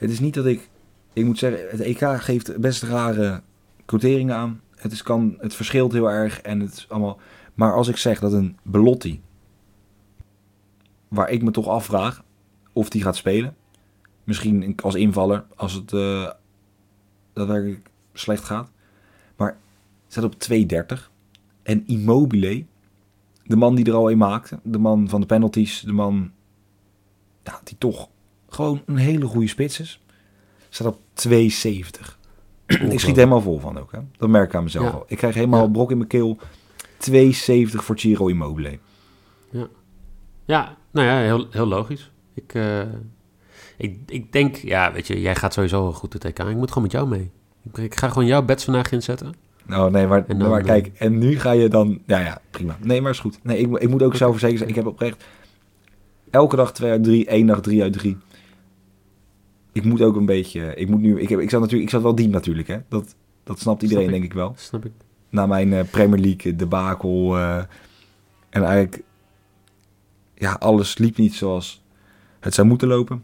Het 0.00 0.10
is 0.10 0.20
niet 0.20 0.34
dat 0.34 0.46
ik... 0.46 0.70
Ik 1.12 1.24
moet 1.24 1.38
zeggen, 1.38 1.68
het 1.70 1.80
EK 1.80 2.20
geeft 2.22 2.60
best 2.60 2.82
rare 2.82 3.42
quoteringen 3.84 4.36
aan. 4.36 4.60
Het, 4.76 4.92
is, 4.92 5.02
kan, 5.02 5.36
het 5.38 5.54
verschilt 5.54 5.92
heel 5.92 6.10
erg 6.10 6.40
en 6.40 6.60
het 6.60 6.72
is 6.72 6.88
allemaal... 6.88 7.20
Maar 7.54 7.74
als 7.74 7.88
ik 7.88 7.96
zeg 7.96 8.20
dat 8.20 8.32
een 8.32 8.58
Belotti... 8.62 9.22
Waar 11.08 11.30
ik 11.30 11.42
me 11.42 11.50
toch 11.50 11.68
afvraag 11.68 12.24
of 12.72 12.88
die 12.88 13.02
gaat 13.02 13.16
spelen. 13.16 13.56
Misschien 14.24 14.76
als 14.82 14.94
invaller, 14.94 15.44
als 15.56 15.72
het 15.72 15.92
eh 15.92 16.30
daadwerkelijk 17.32 17.90
slecht 18.12 18.44
gaat. 18.44 18.70
Maar 19.36 19.56
staat 20.08 20.24
op 20.24 20.34
2,30. 20.50 21.10
En 21.62 21.86
Immobile, 21.86 22.64
de 23.44 23.56
man 23.56 23.74
die 23.74 23.84
er 23.84 23.94
al 23.94 24.10
een 24.10 24.18
maakte. 24.18 24.58
De 24.62 24.78
man 24.78 25.08
van 25.08 25.20
de 25.20 25.26
penalties, 25.26 25.80
de 25.80 25.92
man 25.92 26.32
ja, 27.42 27.60
die 27.64 27.78
toch 27.78 28.08
gewoon 28.50 28.82
een 28.86 28.96
hele 28.96 29.26
goede 29.26 29.46
spits 29.48 29.80
is. 29.80 30.00
Staat 30.68 30.86
op 30.86 30.98
2,70. 31.28 31.30
ik 32.90 33.00
schiet 33.00 33.16
helemaal 33.16 33.40
vol 33.40 33.58
van 33.58 33.78
ook. 33.78 33.92
Hè? 33.92 33.98
Dat 34.16 34.28
merk 34.28 34.48
ik 34.48 34.54
aan 34.54 34.62
mezelf 34.62 34.84
Ja. 34.84 34.90
al. 34.90 35.04
Ik 35.06 35.16
krijg 35.16 35.34
helemaal 35.34 35.62
Ja. 35.64 35.68
brok 35.70 35.90
in 35.90 35.96
mijn 35.96 36.08
keel. 36.08 36.38
2,70 36.98 37.84
voor 37.84 37.98
Ciro 37.98 38.26
Immobile. 38.26 38.78
Ja, 40.44 40.76
nou 40.90 41.06
ja, 41.06 41.18
heel, 41.18 41.46
heel 41.50 41.66
logisch. 41.66 42.10
Ik, 42.34 42.54
eh, 42.54 42.80
ik, 43.76 43.98
ik 44.06 44.32
denk, 44.32 44.56
ja, 44.56 44.92
weet 44.92 45.06
je, 45.06 45.20
jij 45.20 45.36
gaat 45.36 45.52
sowieso 45.52 45.82
wel 45.82 45.92
goed 45.92 46.12
de 46.12 46.18
TK. 46.18 46.38
Ik 46.38 46.56
moet 46.56 46.68
gewoon 46.68 46.82
met 46.82 46.92
jou 46.92 47.08
mee. 47.08 47.30
Ik, 47.62 47.78
ik 47.78 47.94
ga 47.94 48.08
gewoon 48.08 48.26
jouw 48.26 48.42
bets 48.42 48.64
vandaag 48.64 48.92
inzetten. 48.92 49.34
Nou, 49.66 49.90
nee, 49.90 50.06
maar, 50.06 50.26
dan, 50.26 50.48
maar 50.48 50.60
eh, 50.60 50.66
kijk, 50.66 50.90
en 50.98 51.18
nu 51.18 51.38
ga 51.38 51.50
je 51.50 51.68
dan... 51.68 52.00
Ja, 52.06 52.18
ja, 52.18 52.40
prima. 52.50 52.76
Nee, 52.82 53.00
maar 53.00 53.10
is 53.10 53.18
goed. 53.18 53.38
Nee, 53.42 53.58
ik, 53.58 53.78
ik 53.78 53.88
moet 53.88 54.02
ook 54.02 54.14
zelf 54.14 54.38
zeker 54.38 54.56
zijn. 54.58 54.70
Ik 54.70 54.74
heb 54.76 54.86
oprecht 54.86 55.24
elke 56.30 56.56
dag 56.56 56.72
2 56.72 56.90
uit 56.90 57.04
3, 57.04 57.26
één 57.26 57.46
dag 57.46 57.60
3 57.60 57.82
uit 57.82 57.92
3. 57.92 58.16
Ik 59.72 59.84
moet 59.84 60.02
ook 60.02 60.16
een 60.16 60.26
beetje... 60.26 60.74
Ik 60.74 60.88
moet 60.88 61.00
nu... 61.00 61.20
Ik, 61.20 61.28
heb, 61.28 61.40
ik, 61.40 61.50
zat 61.50 61.60
natuurlijk, 61.60 61.88
ik 61.88 61.94
zat 61.94 62.02
wel 62.02 62.14
diep 62.14 62.30
natuurlijk, 62.30 62.68
hè. 62.68 62.78
Dat, 62.88 63.14
dat 63.44 63.58
snapt 63.58 63.82
iedereen, 63.82 64.02
Snap 64.04 64.14
ik. 64.14 64.20
denk 64.20 64.32
ik 64.32 64.38
wel. 64.38 64.52
Snap 64.56 64.84
ik. 64.84 64.92
na 65.28 65.46
mijn 65.46 65.72
eh, 65.72 65.84
Premier 65.90 66.18
League 66.20 66.56
debakel. 66.56 67.36
eh 67.38 67.62
en 68.50 68.62
eigenlijk, 68.64 69.02
ja, 70.34 70.52
alles 70.52 70.98
liep 70.98 71.16
niet 71.16 71.34
zoals 71.34 71.82
het 72.40 72.54
zou 72.54 72.66
moeten 72.66 72.88
lopen. 72.88 73.22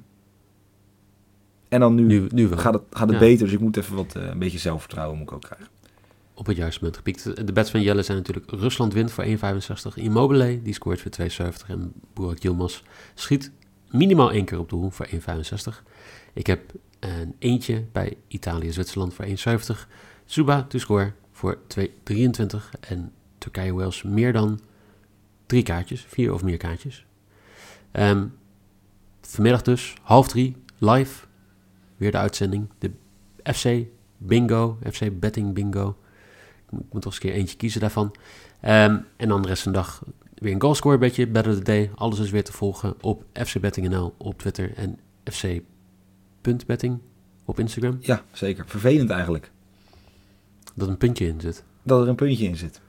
En 1.68 1.80
dan 1.80 1.94
nu, 1.94 2.26
Nu, 2.32 2.48
gaat 2.56 2.74
het, 2.74 2.82
gaat 2.90 3.08
het 3.08 3.10
Ja. 3.12 3.18
beter, 3.18 3.44
dus 3.44 3.54
ik 3.54 3.60
moet 3.60 3.76
even 3.76 3.96
wat, 3.96 4.14
eh, 4.16 4.26
een 4.26 4.38
beetje 4.38 4.58
zelfvertrouwen 4.58 5.18
moet 5.18 5.28
ik 5.28 5.34
ook 5.34 5.42
krijgen. 5.42 5.68
Op 6.34 6.46
het 6.46 6.56
juiste 6.56 6.78
moment 6.80 6.96
gepiekt. 6.96 7.46
De 7.46 7.52
bets 7.52 7.70
van 7.70 7.82
Jelle 7.82 8.02
zijn 8.02 8.16
natuurlijk 8.16 8.50
Rusland 8.50 8.92
wint 8.92 9.10
voor 9.12 9.24
1,65. 9.24 9.96
Immobile, 9.96 10.62
die 10.62 10.74
scoort 10.74 11.00
voor 11.00 11.10
2,70. 11.10 11.68
En 11.68 11.92
Burak 12.14 12.38
Yilmaz 12.38 12.82
schiet 13.14 13.50
minimaal 13.90 14.32
één 14.32 14.44
keer 14.44 14.58
op 14.58 14.68
doel 14.68 14.90
voor 14.90 15.06
1,65. 15.10 15.82
Ik 16.36 16.46
heb 16.46 16.72
een 17.00 17.34
eentje 17.38 17.84
bij 17.92 18.16
Italië-Zwitserland 18.28 19.14
voor 19.14 19.24
1,70. 19.24 19.86
Zuba 20.24 20.62
to 20.62 20.78
score 20.78 21.12
voor 21.32 21.58
2,23. 21.78 21.84
En 22.80 23.12
Turkije-Wales 23.38 24.02
meer 24.02 24.32
dan 24.32 24.60
drie 25.46 25.62
kaartjes. 25.62 26.04
Vier 26.08 26.32
of 26.32 26.42
meer 26.42 26.56
kaartjes. 26.56 27.06
Ehm, 27.90 28.26
vanmiddag 29.20 29.62
dus, 29.62 29.94
half 30.02 30.28
drie, 30.28 30.56
live. 30.78 31.26
Weer 31.96 32.10
de 32.10 32.18
uitzending. 32.18 32.68
De 32.78 32.90
FC 33.42 33.86
Bingo, 34.16 34.78
FC 34.92 35.20
Betting 35.20 35.54
Bingo. 35.54 35.96
Ik 36.66 36.72
moet, 36.72 37.02
toch 37.02 37.04
eens 37.04 37.14
een 37.14 37.20
keer 37.20 37.32
eentje 37.32 37.56
kiezen 37.56 37.80
daarvan. 37.80 38.14
Ehm, 38.60 38.98
en 39.16 39.28
dan 39.28 39.42
de 39.42 39.48
rest 39.48 39.62
van 39.62 39.72
de 39.72 39.78
dag 39.78 40.04
weer 40.34 40.52
een 40.52 40.60
goalscore 40.60 40.98
beetje, 40.98 41.26
Better 41.26 41.54
the 41.54 41.62
Day. 41.62 41.90
Alles 41.94 42.18
is 42.18 42.30
weer 42.30 42.44
te 42.44 42.52
volgen 42.52 42.94
op 43.00 43.24
FC 43.32 43.60
Betting 43.60 43.88
NL 43.88 44.14
op 44.16 44.38
Twitter 44.38 44.74
en 44.74 44.98
FC.betting 46.54 46.98
op 47.44 47.58
Instagram. 47.58 47.98
Ja, 48.00 48.22
zeker. 48.32 48.64
Vervelend 48.66 49.10
eigenlijk, 49.10 49.50
Dat 50.74 50.88
een 50.88 50.96
puntje 50.96 51.26
in 51.26 51.40
zit. 51.40 51.64
dat 51.82 52.02
er 52.02 52.08
een 52.08 52.14
puntje 52.14 52.44
in 52.46 52.56
zit. 52.56 52.80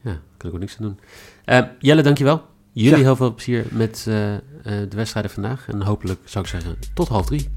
Ja, 0.00 0.20
kan 0.36 0.48
ik 0.48 0.54
ook 0.54 0.60
niks 0.60 0.76
aan 0.76 0.82
doen. 0.86 0.98
Ehm, 1.44 1.66
Jelle, 1.78 2.02
dankjewel. 2.02 2.42
Jullie 2.72 2.98
Ja. 2.98 3.04
heel 3.04 3.16
veel 3.16 3.34
plezier 3.34 3.66
met 3.70 4.04
eh, 4.08 4.34
eh, 4.34 4.40
de 4.64 4.96
wedstrijden 4.96 5.30
vandaag. 5.30 5.68
En 5.68 5.82
hopelijk, 5.82 6.20
zou 6.24 6.44
ik 6.44 6.50
zeggen, 6.50 6.76
tot 6.94 7.08
half 7.08 7.26
drie. 7.26 7.48